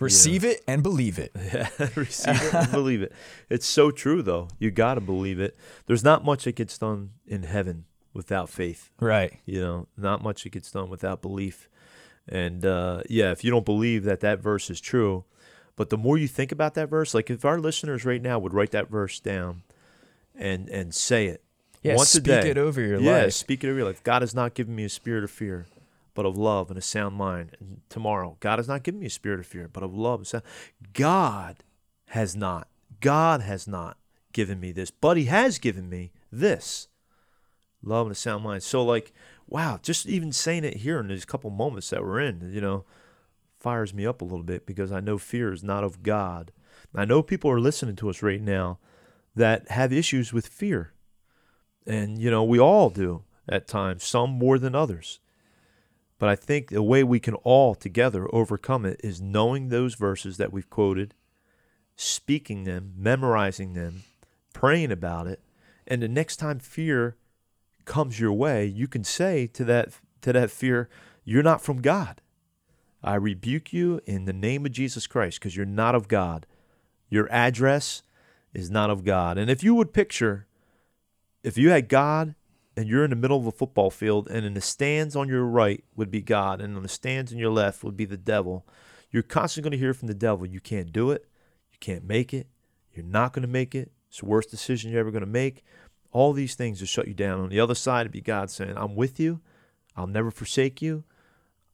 Receive 0.00 0.44
it 0.44 0.62
and 0.68 0.82
believe 0.82 1.18
it. 1.18 1.32
Receive 1.96 2.40
it 2.40 2.54
and 2.54 2.70
believe 2.70 3.02
it. 3.02 3.12
It's 3.50 3.66
so 3.66 3.90
true, 3.90 4.22
though. 4.22 4.48
You 4.58 4.70
got 4.70 4.94
to 4.94 5.00
believe 5.00 5.40
it. 5.40 5.56
There's 5.86 6.04
not 6.04 6.24
much 6.24 6.44
that 6.44 6.54
gets 6.54 6.78
done 6.78 7.10
in 7.26 7.42
heaven 7.42 7.84
without 8.14 8.48
faith. 8.48 8.90
Right. 9.00 9.40
You 9.44 9.60
know, 9.60 9.88
not 9.96 10.22
much 10.22 10.44
that 10.44 10.50
gets 10.50 10.70
done 10.70 10.88
without 10.88 11.20
belief. 11.20 11.68
And 12.28 12.64
uh, 12.64 13.02
yeah, 13.08 13.32
if 13.32 13.42
you 13.42 13.50
don't 13.50 13.64
believe 13.64 14.04
that 14.04 14.20
that 14.20 14.40
verse 14.40 14.70
is 14.70 14.80
true, 14.80 15.24
but 15.74 15.90
the 15.90 15.96
more 15.96 16.18
you 16.18 16.28
think 16.28 16.52
about 16.52 16.74
that 16.74 16.88
verse, 16.88 17.14
like 17.14 17.30
if 17.30 17.44
our 17.44 17.58
listeners 17.58 18.04
right 18.04 18.22
now 18.22 18.38
would 18.38 18.52
write 18.52 18.70
that 18.72 18.90
verse 18.90 19.18
down 19.18 19.62
and 20.34 20.68
and 20.68 20.94
say 20.94 21.26
it 21.26 21.42
Yeah, 21.82 21.96
once 21.96 22.10
speak 22.10 22.26
a 22.28 22.42
day, 22.42 22.50
it 22.50 22.58
over 22.58 22.80
your 22.80 23.00
yeah, 23.00 23.22
life. 23.22 23.32
speak 23.34 23.64
it 23.64 23.68
over 23.68 23.78
your 23.78 23.86
life. 23.86 24.02
God 24.02 24.22
has 24.22 24.34
not 24.34 24.54
given 24.54 24.74
me 24.74 24.84
a 24.84 24.88
spirit 24.88 25.24
of 25.24 25.30
fear, 25.30 25.66
but 26.14 26.26
of 26.26 26.36
love 26.36 26.70
and 26.70 26.78
a 26.78 26.82
sound 26.82 27.16
mind. 27.16 27.56
And 27.60 27.80
tomorrow, 27.88 28.36
God 28.40 28.58
has 28.58 28.68
not 28.68 28.82
given 28.82 29.00
me 29.00 29.06
a 29.06 29.10
spirit 29.10 29.40
of 29.40 29.46
fear, 29.46 29.68
but 29.72 29.82
of 29.82 29.94
love 29.94 30.20
and 30.20 30.26
sound. 30.26 30.44
God 30.92 31.58
has 32.06 32.34
not. 32.34 32.68
God 33.00 33.42
has 33.42 33.68
not 33.68 33.96
given 34.32 34.58
me 34.58 34.72
this, 34.72 34.90
but 34.90 35.16
He 35.16 35.26
has 35.26 35.58
given 35.58 35.88
me 35.88 36.10
this 36.32 36.88
love 37.82 38.06
and 38.06 38.12
a 38.12 38.18
sound 38.18 38.44
mind. 38.44 38.62
So, 38.62 38.84
like, 38.84 39.12
wow, 39.46 39.78
just 39.82 40.06
even 40.06 40.32
saying 40.32 40.64
it 40.64 40.78
here 40.78 40.98
in 40.98 41.08
these 41.08 41.24
couple 41.24 41.50
moments 41.50 41.90
that 41.90 42.02
we're 42.02 42.20
in, 42.20 42.50
you 42.52 42.60
know, 42.60 42.84
fires 43.58 43.94
me 43.94 44.06
up 44.06 44.20
a 44.20 44.24
little 44.24 44.42
bit 44.42 44.66
because 44.66 44.92
I 44.92 45.00
know 45.00 45.18
fear 45.18 45.52
is 45.52 45.64
not 45.64 45.84
of 45.84 46.02
God. 46.02 46.52
I 46.94 47.04
know 47.04 47.22
people 47.22 47.50
are 47.50 47.60
listening 47.60 47.96
to 47.96 48.10
us 48.10 48.22
right 48.22 48.40
now 48.40 48.78
that 49.36 49.70
have 49.70 49.92
issues 49.92 50.32
with 50.32 50.46
fear. 50.46 50.92
And, 51.86 52.18
you 52.18 52.30
know, 52.30 52.44
we 52.44 52.58
all 52.58 52.90
do 52.90 53.24
at 53.48 53.66
times, 53.66 54.04
some 54.04 54.30
more 54.30 54.58
than 54.58 54.74
others. 54.74 55.20
But 56.18 56.28
I 56.28 56.36
think 56.36 56.70
the 56.70 56.82
way 56.82 57.04
we 57.04 57.20
can 57.20 57.34
all 57.34 57.74
together 57.74 58.28
overcome 58.34 58.84
it 58.84 59.00
is 59.02 59.22
knowing 59.22 59.68
those 59.68 59.94
verses 59.94 60.36
that 60.36 60.52
we've 60.52 60.68
quoted, 60.68 61.14
speaking 61.96 62.64
them, 62.64 62.92
memorizing 62.96 63.74
them, 63.74 64.02
praying 64.52 64.92
about 64.92 65.26
it, 65.26 65.40
and 65.86 66.02
the 66.02 66.08
next 66.08 66.36
time 66.36 66.58
fear 66.58 67.16
comes 67.86 68.20
your 68.20 68.32
way, 68.32 68.66
you 68.66 68.86
can 68.86 69.02
say 69.02 69.46
to 69.46 69.64
that 69.64 69.94
to 70.20 70.32
that 70.32 70.50
fear, 70.50 70.88
you're 71.24 71.42
not 71.42 71.62
from 71.62 71.80
God. 71.80 72.20
I 73.02 73.14
rebuke 73.14 73.72
you 73.72 74.00
in 74.04 74.24
the 74.24 74.32
name 74.32 74.66
of 74.66 74.72
Jesus 74.72 75.06
Christ 75.06 75.38
because 75.38 75.56
you're 75.56 75.64
not 75.64 75.94
of 75.94 76.08
God. 76.08 76.46
Your 77.08 77.30
address 77.32 78.02
is 78.52 78.70
not 78.70 78.90
of 78.90 79.04
God. 79.04 79.38
And 79.38 79.48
if 79.48 79.62
you 79.62 79.74
would 79.74 79.92
picture 79.92 80.46
if 81.42 81.56
you 81.56 81.70
had 81.70 81.88
God 81.88 82.34
and 82.76 82.88
you're 82.88 83.04
in 83.04 83.10
the 83.10 83.16
middle 83.16 83.38
of 83.38 83.46
a 83.46 83.52
football 83.52 83.90
field 83.90 84.28
and 84.28 84.44
in 84.44 84.54
the 84.54 84.60
stands 84.60 85.16
on 85.16 85.28
your 85.28 85.44
right 85.44 85.84
would 85.96 86.10
be 86.10 86.20
God 86.20 86.60
and 86.60 86.76
on 86.76 86.82
the 86.82 86.88
stands 86.88 87.32
on 87.32 87.38
your 87.38 87.50
left 87.50 87.82
would 87.82 87.96
be 87.96 88.04
the 88.04 88.16
devil, 88.16 88.66
you're 89.10 89.22
constantly 89.22 89.70
going 89.70 89.78
to 89.78 89.84
hear 89.84 89.94
from 89.94 90.08
the 90.08 90.14
devil, 90.14 90.46
you 90.46 90.60
can't 90.60 90.92
do 90.92 91.10
it, 91.10 91.24
you 91.72 91.78
can't 91.80 92.04
make 92.04 92.34
it, 92.34 92.46
you're 92.92 93.04
not 93.04 93.32
going 93.32 93.42
to 93.42 93.48
make 93.48 93.74
it, 93.74 93.90
it's 94.08 94.20
the 94.20 94.26
worst 94.26 94.50
decision 94.50 94.90
you're 94.90 95.00
ever 95.00 95.10
going 95.10 95.20
to 95.20 95.26
make. 95.26 95.64
All 96.10 96.32
these 96.32 96.54
things 96.54 96.78
to 96.78 96.86
shut 96.86 97.06
you 97.06 97.14
down. 97.14 97.40
On 97.40 97.48
the 97.50 97.60
other 97.60 97.74
side, 97.74 98.02
it'd 98.02 98.12
be 98.12 98.20
God 98.20 98.50
saying, 98.50 98.74
I'm 98.76 98.94
with 98.94 99.20
you, 99.20 99.40
I'll 99.96 100.06
never 100.06 100.30
forsake 100.30 100.80
you, 100.80 101.04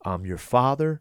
I'm 0.04 0.26
your 0.26 0.38
father, 0.38 1.00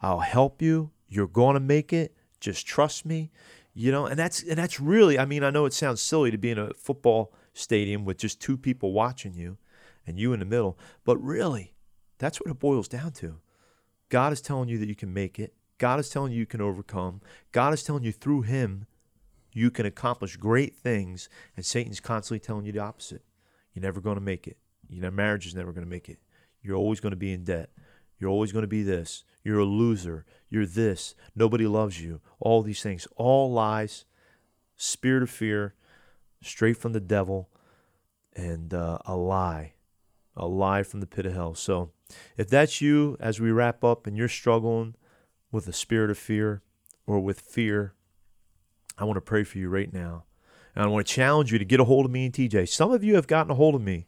I'll 0.00 0.20
help 0.20 0.62
you, 0.62 0.90
you're 1.08 1.26
going 1.26 1.54
to 1.54 1.60
make 1.60 1.92
it, 1.92 2.14
just 2.40 2.66
trust 2.66 3.04
me. 3.04 3.30
You 3.74 3.92
know, 3.92 4.06
and 4.06 4.18
that's 4.18 4.42
and 4.42 4.58
that's 4.58 4.80
really 4.80 5.20
I 5.20 5.24
mean, 5.24 5.44
I 5.44 5.50
know 5.50 5.64
it 5.64 5.72
sounds 5.72 6.02
silly 6.02 6.32
to 6.32 6.38
be 6.38 6.50
in 6.50 6.58
a 6.58 6.74
football 6.74 7.32
stadium 7.58 8.04
with 8.04 8.18
just 8.18 8.40
two 8.40 8.56
people 8.56 8.92
watching 8.92 9.34
you 9.34 9.58
and 10.06 10.18
you 10.18 10.32
in 10.32 10.40
the 10.40 10.46
middle. 10.46 10.78
But 11.04 11.18
really, 11.18 11.74
that's 12.18 12.40
what 12.40 12.50
it 12.50 12.58
boils 12.58 12.88
down 12.88 13.12
to. 13.12 13.40
God 14.08 14.32
is 14.32 14.40
telling 14.40 14.68
you 14.68 14.78
that 14.78 14.88
you 14.88 14.94
can 14.94 15.12
make 15.12 15.38
it. 15.38 15.54
God 15.78 16.00
is 16.00 16.08
telling 16.08 16.32
you 16.32 16.38
you 16.38 16.46
can 16.46 16.60
overcome. 16.60 17.20
God 17.52 17.74
is 17.74 17.82
telling 17.82 18.04
you 18.04 18.12
through 18.12 18.42
Him 18.42 18.86
you 19.52 19.70
can 19.70 19.86
accomplish 19.86 20.36
great 20.36 20.76
things. 20.76 21.28
And 21.56 21.64
Satan's 21.64 22.00
constantly 22.00 22.40
telling 22.40 22.64
you 22.64 22.72
the 22.72 22.78
opposite. 22.78 23.22
You're 23.74 23.82
never 23.82 24.00
going 24.00 24.16
to 24.16 24.22
make 24.22 24.46
it. 24.46 24.56
Your 24.88 25.10
marriage 25.10 25.46
is 25.46 25.54
never 25.54 25.72
going 25.72 25.84
to 25.84 25.90
make 25.90 26.08
it. 26.08 26.18
You're 26.62 26.76
always 26.76 27.00
going 27.00 27.10
to 27.10 27.16
be 27.16 27.32
in 27.32 27.44
debt. 27.44 27.70
You're 28.18 28.30
always 28.30 28.52
going 28.52 28.62
to 28.62 28.68
be 28.68 28.82
this. 28.82 29.24
You're 29.44 29.60
a 29.60 29.64
loser. 29.64 30.24
You're 30.48 30.66
this. 30.66 31.14
Nobody 31.36 31.66
loves 31.66 32.00
you. 32.00 32.20
All 32.40 32.62
these 32.62 32.82
things. 32.82 33.06
All 33.16 33.52
lies. 33.52 34.04
Spirit 34.76 35.22
of 35.22 35.30
fear 35.30 35.74
straight 36.42 36.76
from 36.76 36.92
the 36.92 37.00
devil, 37.00 37.48
and 38.34 38.72
uh, 38.72 38.98
a 39.04 39.16
lie, 39.16 39.74
a 40.36 40.46
lie 40.46 40.82
from 40.82 41.00
the 41.00 41.06
pit 41.06 41.26
of 41.26 41.32
hell. 41.32 41.54
So, 41.54 41.90
if 42.36 42.48
that's 42.48 42.80
you, 42.80 43.16
as 43.20 43.40
we 43.40 43.50
wrap 43.50 43.84
up, 43.84 44.06
and 44.06 44.16
you're 44.16 44.28
struggling 44.28 44.94
with 45.50 45.66
a 45.68 45.72
spirit 45.72 46.10
of 46.10 46.18
fear 46.18 46.62
or 47.06 47.20
with 47.20 47.40
fear, 47.40 47.94
I 48.96 49.04
want 49.04 49.16
to 49.16 49.22
pray 49.22 49.44
for 49.44 49.58
you 49.58 49.68
right 49.68 49.92
now. 49.92 50.24
And 50.74 50.84
I 50.84 50.88
want 50.88 51.06
to 51.06 51.12
challenge 51.12 51.52
you 51.52 51.58
to 51.58 51.64
get 51.64 51.80
a 51.80 51.84
hold 51.84 52.06
of 52.06 52.12
me 52.12 52.26
and 52.26 52.34
TJ. 52.34 52.68
Some 52.68 52.92
of 52.92 53.02
you 53.02 53.16
have 53.16 53.26
gotten 53.26 53.50
a 53.50 53.54
hold 53.54 53.74
of 53.74 53.82
me 53.82 54.06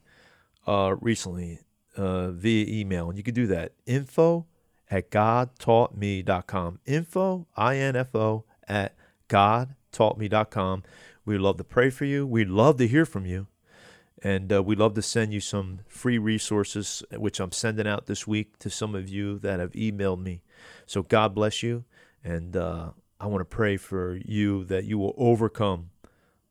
uh, 0.67 0.95
recently 1.01 1.59
uh, 1.97 2.31
via 2.31 2.65
email, 2.67 3.09
and 3.09 3.17
you 3.17 3.23
can 3.23 3.33
do 3.33 3.47
that. 3.47 3.73
Info 3.85 4.45
at 4.89 5.09
godtaughtme.com. 5.09 6.79
Info, 6.85 7.47
I 7.55 7.77
N 7.77 7.95
F 7.95 8.15
O, 8.15 8.45
at 8.67 8.95
godtaughtme.com. 9.29 10.83
We'd 11.25 11.37
love 11.37 11.57
to 11.57 11.63
pray 11.63 11.89
for 11.89 12.05
you. 12.05 12.25
We'd 12.25 12.49
love 12.49 12.77
to 12.77 12.87
hear 12.87 13.05
from 13.05 13.25
you. 13.25 13.47
And 14.23 14.53
uh, 14.53 14.61
we'd 14.61 14.77
love 14.77 14.93
to 14.95 15.01
send 15.01 15.33
you 15.33 15.39
some 15.39 15.79
free 15.87 16.17
resources, 16.17 17.03
which 17.15 17.39
I'm 17.39 17.51
sending 17.51 17.87
out 17.87 18.05
this 18.05 18.27
week 18.27 18.59
to 18.59 18.69
some 18.69 18.93
of 18.93 19.09
you 19.09 19.39
that 19.39 19.59
have 19.59 19.71
emailed 19.71 20.21
me. 20.21 20.43
So 20.85 21.01
God 21.01 21.33
bless 21.33 21.63
you. 21.63 21.85
And 22.23 22.55
uh, 22.55 22.91
I 23.19 23.27
want 23.27 23.41
to 23.41 23.45
pray 23.45 23.77
for 23.77 24.19
you 24.23 24.63
that 24.65 24.85
you 24.85 24.99
will 24.99 25.15
overcome 25.17 25.89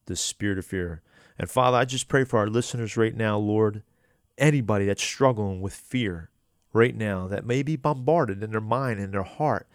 the 0.07 0.17
spirit 0.17 0.59
of 0.59 0.67
fear. 0.67 1.03
And 1.39 1.49
Father, 1.49 1.79
I 1.79 1.85
just 1.85 2.09
pray 2.09 2.25
for 2.25 2.39
our 2.39 2.49
listeners 2.49 2.97
right 2.97 3.17
now, 3.17 3.39
Lord. 3.39 3.83
Anybody 4.37 4.87
that's 4.87 5.03
struggling 5.03 5.61
with 5.61 5.75
fear 5.75 6.31
right 6.73 6.97
now, 6.97 7.29
that 7.29 7.47
may 7.47 7.63
be 7.63 7.77
bombarded 7.77 8.43
in 8.43 8.51
their 8.51 8.61
mind 8.61 9.01
and 9.01 9.13
their 9.13 9.23
heart, 9.23 9.69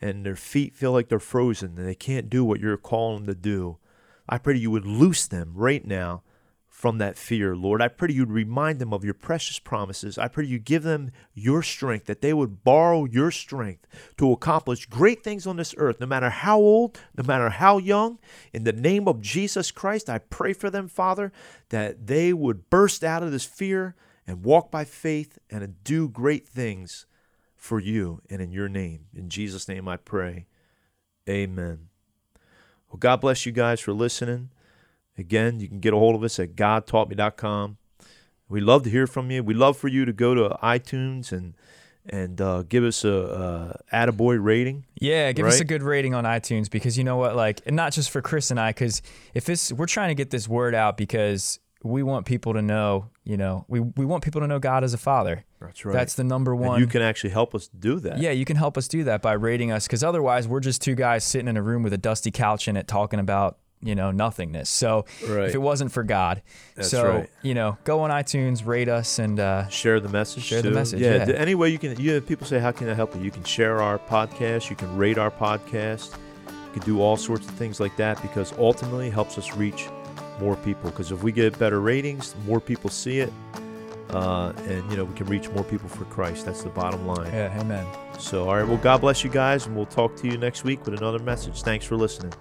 and 0.00 0.24
their 0.24 0.36
feet 0.36 0.74
feel 0.74 0.92
like 0.92 1.08
they're 1.08 1.18
frozen 1.18 1.78
and 1.78 1.86
they 1.86 1.94
can't 1.94 2.30
do 2.30 2.44
what 2.44 2.60
you're 2.60 2.76
calling 2.76 3.24
them 3.24 3.26
to 3.26 3.34
do. 3.34 3.78
I 4.28 4.38
pray 4.38 4.56
you 4.56 4.70
would 4.70 4.86
loose 4.86 5.26
them 5.26 5.52
right 5.54 5.84
now 5.84 6.22
from 6.74 6.98
that 6.98 7.16
fear, 7.16 7.54
Lord. 7.54 7.80
I 7.80 7.88
pray 7.88 8.08
you'd 8.10 8.30
remind 8.30 8.80
them 8.80 8.92
of 8.92 9.04
your 9.04 9.14
precious 9.14 9.60
promises. 9.60 10.18
I 10.18 10.26
pray 10.26 10.44
you 10.44 10.58
give 10.58 10.82
them 10.82 11.12
your 11.32 11.62
strength, 11.62 12.06
that 12.06 12.20
they 12.20 12.34
would 12.34 12.64
borrow 12.64 13.04
your 13.04 13.30
strength 13.30 13.86
to 14.18 14.32
accomplish 14.32 14.86
great 14.86 15.22
things 15.22 15.46
on 15.46 15.56
this 15.56 15.74
earth, 15.78 16.00
no 16.00 16.06
matter 16.06 16.30
how 16.30 16.58
old, 16.58 16.98
no 17.16 17.22
matter 17.24 17.48
how 17.48 17.78
young. 17.78 18.18
In 18.52 18.64
the 18.64 18.72
name 18.72 19.06
of 19.06 19.20
Jesus 19.20 19.70
Christ, 19.70 20.10
I 20.10 20.18
pray 20.18 20.52
for 20.52 20.68
them, 20.68 20.88
Father, 20.88 21.32
that 21.68 22.08
they 22.08 22.32
would 22.32 22.68
burst 22.70 23.04
out 23.04 23.22
of 23.22 23.30
this 23.30 23.44
fear 23.44 23.94
and 24.26 24.44
walk 24.44 24.70
by 24.72 24.84
faith 24.84 25.38
and 25.48 25.84
do 25.84 26.08
great 26.08 26.48
things 26.48 27.06
for 27.54 27.78
you 27.78 28.20
and 28.28 28.42
in 28.42 28.50
your 28.50 28.68
name. 28.68 29.06
In 29.14 29.28
Jesus' 29.28 29.68
name 29.68 29.86
I 29.88 29.96
pray. 29.96 30.46
Amen. 31.28 31.88
Well, 32.94 33.00
God 33.00 33.22
bless 33.22 33.44
you 33.44 33.50
guys 33.50 33.80
for 33.80 33.92
listening. 33.92 34.50
Again, 35.18 35.58
you 35.58 35.66
can 35.66 35.80
get 35.80 35.92
a 35.92 35.96
hold 35.96 36.14
of 36.14 36.22
us 36.22 36.38
at 36.38 36.54
godtaughtme.com. 36.54 37.76
We 38.48 38.60
love 38.60 38.84
to 38.84 38.90
hear 38.90 39.08
from 39.08 39.32
you. 39.32 39.42
We 39.42 39.52
love 39.52 39.76
for 39.76 39.88
you 39.88 40.04
to 40.04 40.12
go 40.12 40.32
to 40.36 40.56
iTunes 40.62 41.32
and 41.32 41.54
and 42.06 42.40
uh, 42.40 42.62
give 42.62 42.84
us 42.84 43.02
a, 43.02 43.82
a 43.90 44.06
attaboy 44.06 44.38
rating. 44.40 44.84
Yeah, 45.00 45.32
give 45.32 45.44
us 45.44 45.58
a 45.58 45.64
good 45.64 45.82
rating 45.82 46.14
on 46.14 46.22
iTunes 46.22 46.70
because 46.70 46.96
you 46.96 47.02
know 47.02 47.16
what, 47.16 47.34
like, 47.34 47.62
and 47.66 47.74
not 47.74 47.92
just 47.92 48.10
for 48.10 48.22
Chris 48.22 48.52
and 48.52 48.60
I, 48.60 48.70
because 48.70 49.02
if 49.32 49.44
this, 49.44 49.72
we're 49.72 49.86
trying 49.86 50.10
to 50.10 50.14
get 50.14 50.30
this 50.30 50.46
word 50.46 50.76
out 50.76 50.96
because 50.96 51.58
we 51.82 52.04
want 52.04 52.26
people 52.26 52.52
to 52.52 52.62
know, 52.62 53.10
you 53.24 53.36
know, 53.36 53.64
we, 53.66 53.80
we 53.80 54.04
want 54.04 54.22
people 54.22 54.40
to 54.40 54.46
know 54.46 54.60
God 54.60 54.84
as 54.84 54.94
a 54.94 54.98
father. 54.98 55.44
That's 55.66 55.84
right. 55.84 55.92
That's 55.92 56.14
the 56.14 56.24
number 56.24 56.52
and 56.52 56.60
one. 56.60 56.80
you 56.80 56.86
can 56.86 57.02
actually 57.02 57.30
help 57.30 57.54
us 57.54 57.68
do 57.68 58.00
that. 58.00 58.18
yeah, 58.18 58.30
you 58.30 58.44
can 58.44 58.56
help 58.56 58.76
us 58.78 58.88
do 58.88 59.04
that 59.04 59.22
by 59.22 59.32
rating 59.34 59.70
us 59.72 59.86
because 59.86 60.02
otherwise 60.04 60.46
we're 60.48 60.60
just 60.60 60.82
two 60.82 60.94
guys 60.94 61.24
sitting 61.24 61.48
in 61.48 61.56
a 61.56 61.62
room 61.62 61.82
with 61.82 61.92
a 61.92 61.98
dusty 61.98 62.30
couch 62.30 62.68
in 62.68 62.76
it 62.76 62.86
talking 62.88 63.20
about, 63.20 63.58
you 63.82 63.94
know, 63.94 64.10
nothingness. 64.10 64.70
So 64.70 65.04
Right. 65.28 65.48
if 65.48 65.54
it 65.54 65.58
wasn't 65.60 65.92
for 65.92 66.02
God, 66.04 66.42
That's 66.74 66.88
so, 66.88 67.06
right. 67.06 67.30
you 67.42 67.52
know, 67.54 67.76
go 67.84 68.00
on 68.00 68.10
iTunes, 68.10 68.64
rate 68.66 68.88
us, 68.88 69.18
and 69.18 69.38
uh, 69.38 69.68
Share 69.68 70.00
the 70.00 70.08
message. 70.08 70.42
Share 70.44 70.62
the 70.62 70.70
message, 70.70 71.00
Yeah. 71.00 71.26
yeah. 71.28 71.34
Any 71.34 71.54
way 71.54 71.68
you 71.68 71.78
can. 71.78 72.00
You 72.00 72.20
people 72.22 72.46
say, 72.46 72.58
"How 72.60 72.72
can 72.72 72.88
I 72.88 72.94
help 72.94 73.14
you?" 73.14 73.20
You 73.22 73.30
can 73.30 73.44
share 73.44 73.82
our 73.82 73.98
podcast. 73.98 74.70
You 74.70 74.76
can 74.76 74.96
rate 74.96 75.18
our 75.18 75.30
podcast. 75.30 76.16
You 76.48 76.80
can 76.80 76.82
do 76.82 77.00
all 77.02 77.16
sorts 77.16 77.46
of 77.46 77.54
things 77.54 77.78
like 77.78 77.94
that 77.98 78.20
because 78.22 78.52
ultimately 78.58 79.08
it 79.08 79.12
helps 79.12 79.36
us 79.38 79.54
reach 79.54 79.86
more 80.40 80.56
people. 80.56 80.90
Because 80.90 81.12
if 81.12 81.22
we 81.22 81.30
get 81.30 81.56
better 81.58 81.80
ratings, 81.80 82.34
more 82.46 82.60
people 82.60 82.88
see 82.90 83.20
it, 83.20 83.32
uh, 84.10 84.52
and 84.66 84.90
you 84.90 84.96
know 84.96 85.04
we 85.04 85.14
can 85.14 85.26
reach 85.26 85.48
more 85.50 85.64
people 85.64 85.88
for 85.88 86.04
Christ. 86.06 86.46
That's 86.46 86.62
the 86.62 86.70
bottom 86.70 87.06
line. 87.06 87.32
yeah, 87.32 87.58
amen. 87.60 87.86
So, 88.18 88.48
all 88.48 88.56
right. 88.56 88.66
Well, 88.66 88.76
God 88.78 89.00
bless 89.00 89.24
you 89.24 89.30
guys, 89.30 89.66
and 89.66 89.74
we'll 89.74 89.86
talk 89.86 90.16
to 90.16 90.28
you 90.28 90.38
next 90.38 90.64
week 90.64 90.84
with 90.84 90.94
another 90.94 91.18
message. 91.18 91.62
Thanks 91.62 91.84
for 91.84 91.96
listening. 91.96 92.32